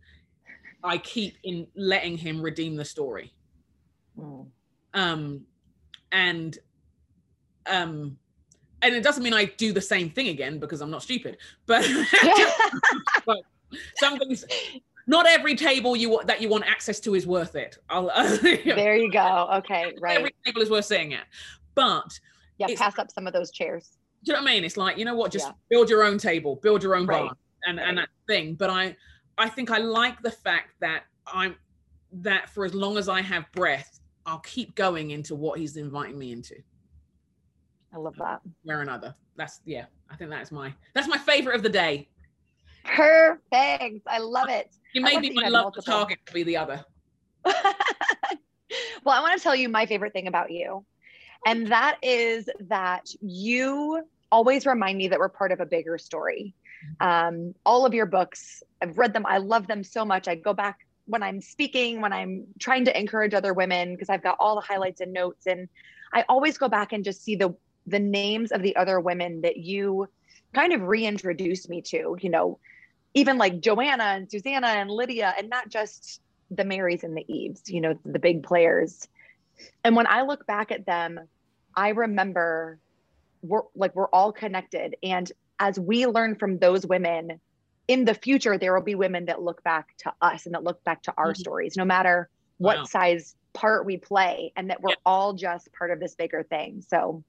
[0.83, 3.33] I keep in letting him redeem the story.
[4.19, 4.47] Mm.
[4.95, 5.43] Um
[6.11, 6.59] and
[7.67, 8.17] um
[8.81, 11.37] and it doesn't mean I do the same thing again because I'm not stupid,
[11.67, 11.85] but
[13.97, 14.45] some things
[15.09, 17.79] not every table you that you want access to is worth it.
[17.89, 18.07] I'll
[18.43, 19.49] there you go.
[19.57, 19.95] Okay.
[20.01, 20.19] Right.
[20.19, 21.25] every table is worth sitting at.
[21.75, 22.19] But
[22.59, 22.69] Yeah.
[22.77, 23.97] Pass up some of those chairs.
[24.25, 24.65] do you know what I mean?
[24.65, 25.53] It's like, you know what, just Yeah.
[25.71, 27.27] build your own table, build your own Right.
[27.27, 27.37] bar
[27.67, 28.55] and, and that thing.
[28.55, 28.97] But I
[29.39, 31.57] I think I like the fact that I'm
[32.13, 36.19] that for as long as I have breath, I'll keep going into what he's inviting
[36.19, 36.57] me into,
[37.95, 38.41] I love that.
[38.65, 39.15] where another.
[39.37, 42.09] That's yeah, I think that's my that's my favorite of the day.
[42.85, 44.07] Perfect.
[44.07, 44.75] I love it.
[44.93, 46.84] You I made love me that you my love the target to be the other.
[47.45, 47.55] well,
[49.07, 50.84] I want to tell you my favorite thing about you.
[51.47, 56.55] And that is that you always remind me that we're part of a bigger story.
[57.01, 59.24] Um, all of your books, I've read them.
[59.26, 60.28] I love them so much.
[60.28, 64.22] I go back when I'm speaking, when I'm trying to encourage other women, because I've
[64.22, 65.47] got all the highlights and notes.
[65.47, 65.68] And
[66.12, 67.55] I always go back and just see the
[67.86, 70.09] the names of the other women that you
[70.53, 72.59] kind of reintroduced me to, you know,
[73.15, 77.63] even like Joanna and Susanna and Lydia, and not just the Marys and the Eves,
[77.67, 79.07] you know, the big players.
[79.85, 81.19] And when I look back at them,
[81.77, 82.79] I remember
[83.43, 84.97] we're like we're all connected.
[85.03, 87.41] And as we learn from those women,
[87.87, 90.83] in the future, there will be women that look back to us and that look
[90.85, 91.39] back to our Mhm.
[91.39, 92.29] stories, no matter
[92.59, 92.85] what Wow.
[92.85, 94.97] size part we play, and that we're Yeah.
[95.07, 96.83] all just part of this bigger thing.
[96.83, 97.25] So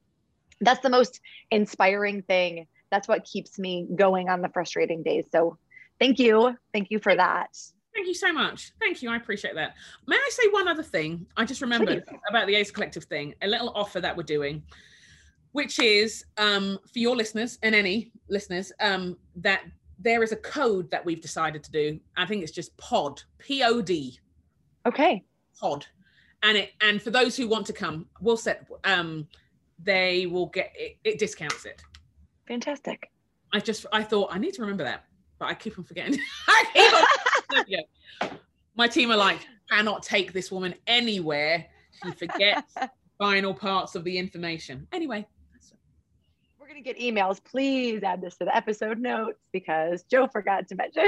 [0.62, 1.20] that's the most
[1.50, 2.68] inspiring thing.
[2.92, 5.26] That's what keeps me going on the frustrating days.
[5.32, 5.58] So
[6.00, 6.56] thank you.
[6.74, 7.58] Thank you for that.
[7.94, 8.72] Thank you so much.
[8.80, 9.10] Thank you.
[9.10, 9.74] I appreciate that.
[10.08, 11.26] May I say one other thing?
[11.36, 14.64] I just remembered about the Ezer Collective thing, a little offer that we're doing,
[15.52, 19.64] which is um, for your listeners and any listeners um, that
[19.98, 22.00] there is a code that we've decided to do.
[22.16, 24.20] I think it's just POD, P O D,
[24.86, 25.24] Okay.
[25.60, 25.86] POD.
[26.44, 29.28] And it and for those who want to come, we'll set um
[29.82, 31.82] they will get it, it discounts it.
[32.48, 33.12] Fantastic.
[33.52, 35.04] I just I thought I need to remember that,
[35.40, 36.20] but I keep on forgetting.
[36.48, 37.80] I keep
[38.22, 38.38] on.
[38.76, 41.66] My team are like, cannot take this woman anywhere.
[42.04, 42.74] She forgets
[43.18, 44.88] final parts of the information.
[44.92, 45.26] Anyway,
[46.60, 47.44] We're going to get emails.
[47.44, 51.04] Please add this to the episode notes because Jo forgot to mention.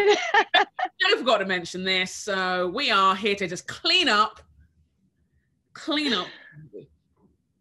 [0.53, 0.65] I
[1.17, 2.13] forgot to mention this.
[2.13, 4.41] So we are here to just clean up,
[5.73, 6.27] clean up.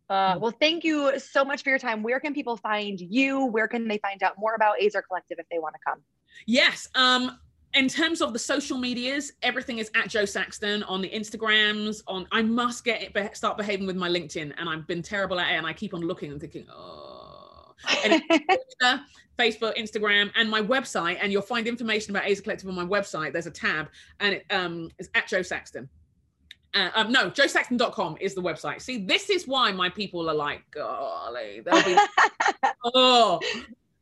[0.09, 2.03] Uh, well, thank you so much for your time.
[2.03, 3.47] Where can people find you?
[3.47, 6.03] Where can they find out more about Ezer Collective if they want to come?
[6.47, 6.89] Yes.
[6.95, 7.39] Um,
[7.75, 12.03] in terms of the social medias, everything is at Jo Saxton on the Instagrams.
[12.09, 15.39] On I must get it, be- start behaving with my LinkedIn, and I've been terrible
[15.39, 17.75] at it, and I keep on looking and thinking, oh.
[18.05, 19.01] And Twitter,
[19.39, 21.19] Facebook, Instagram, and my website.
[21.21, 23.33] And you'll find information about Ezer Collective on my website.
[23.33, 25.89] There's a tab, and it um, is at Jo Saxton.
[26.75, 28.81] Uh, um, no, josaxton.com is the website.
[28.81, 31.97] See, this is why my people are like, golly, they'll be,
[32.95, 33.41] oh,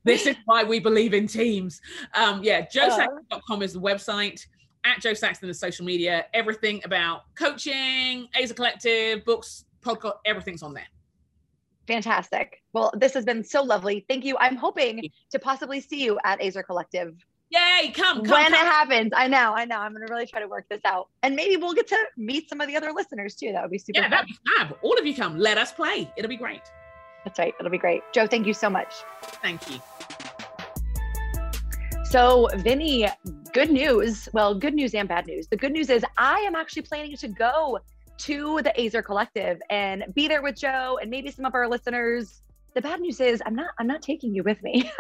[0.09, 1.81] this is why we believe in teams.
[2.15, 4.45] Um, yeah, josaxton.com is the website.
[4.85, 6.27] at Jo Saxton is social media.
[6.35, 10.87] Everything about coaching, Ezer Collective, books, podcast, everything's on there.
[11.87, 12.63] Fantastic.
[12.75, 14.05] Well, this has been so lovely.
[14.09, 14.37] Thank you.
[14.39, 17.15] I'm hoping to possibly see you at Ezer Collective.
[17.51, 18.53] Yay, come, come when come.
[18.53, 19.13] it happens.
[19.17, 19.77] I know, I know.
[19.79, 21.09] I'm going to really try to work this out.
[21.23, 23.53] And maybe we'll get to meet some of the other listeners too.
[23.53, 24.11] That would be super Yeah, fun.
[24.11, 24.77] that'd be fab.
[24.83, 25.39] All of you come.
[25.39, 26.13] Let us play.
[26.19, 26.61] It'll be great.
[27.25, 27.55] That's right.
[27.59, 28.03] It'll be great.
[28.13, 28.93] Jo, thank you so much.
[29.43, 29.81] Thank you.
[32.11, 33.07] So, Vinny,
[33.53, 34.31] good news.
[34.33, 35.47] Well, good news and bad news.
[35.47, 37.81] The good news is I am actually planning to go
[38.21, 42.41] to the Ezer Collective and be there with Jo and maybe some of our listeners.
[42.75, 44.91] The bad news is I'm not I'm not taking you with me.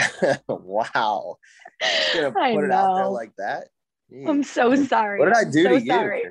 [0.48, 1.36] wow.
[1.80, 3.68] Just gonna I put it out there like that.
[4.12, 4.28] Jeez.
[4.28, 5.20] I'm so sorry.
[5.20, 5.92] what did I do so to you?
[5.92, 6.22] sorry.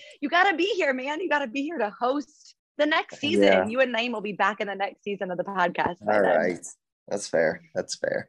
[0.20, 1.20] You got to be here, man.
[1.20, 3.44] You got to be here to host the next season.
[3.44, 3.66] Yeah.
[3.66, 5.96] You and Naeem will be back in the next season of the podcast.
[6.06, 6.60] All right.
[7.08, 7.62] That's fair.
[7.74, 8.28] That's fair.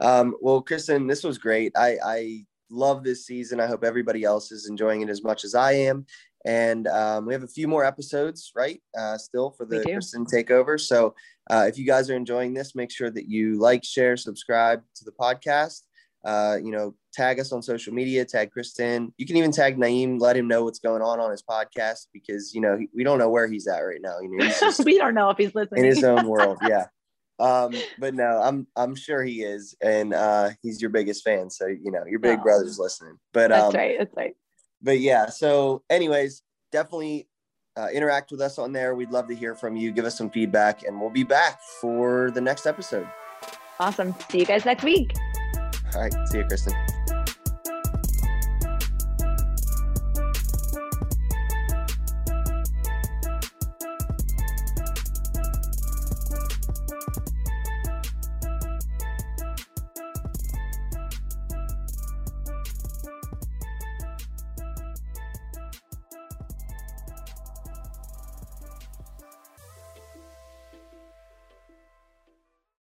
[0.00, 1.72] Um, well, Kristen, this was great.
[1.76, 3.60] I, I love this season.
[3.60, 6.06] I hope everybody else is enjoying it as much as I am.
[6.46, 8.80] And um, we have a few more episodes, right?
[8.98, 9.82] Uh, still for the.
[9.82, 10.80] Kristen takeover.
[10.80, 11.14] So
[11.50, 15.04] uh, if you guys are enjoying this, make sure that you like, share, subscribe to
[15.04, 15.82] the podcast.
[16.24, 19.12] Uh, you know, tag us on social media, tag Kristen.
[19.16, 22.54] You can even tag Naeem, let him know what's going on on his podcast because,
[22.54, 24.18] you know, he, we don't know where he's at right now.
[24.20, 26.58] You know, just we don't know if he's listening in his own world.
[26.66, 26.86] Yeah.
[27.40, 31.50] Um, but no, I'm I'm sure he is, and uh, he's your biggest fan.
[31.50, 32.42] So you know your big Aw.
[32.42, 33.18] brother's listening.
[33.32, 33.96] But That's um, right.
[33.98, 34.34] That's right.
[34.82, 35.26] but yeah.
[35.26, 37.28] So, anyways, definitely
[37.76, 38.94] uh, interact with us on there.
[38.94, 39.90] We'd love to hear from you.
[39.92, 43.08] Give us some feedback, and we'll be back for the next episode.
[43.78, 44.14] Awesome.
[44.28, 45.14] See you guys next week.
[45.94, 46.14] All right.
[46.28, 46.74] See you, Kristen.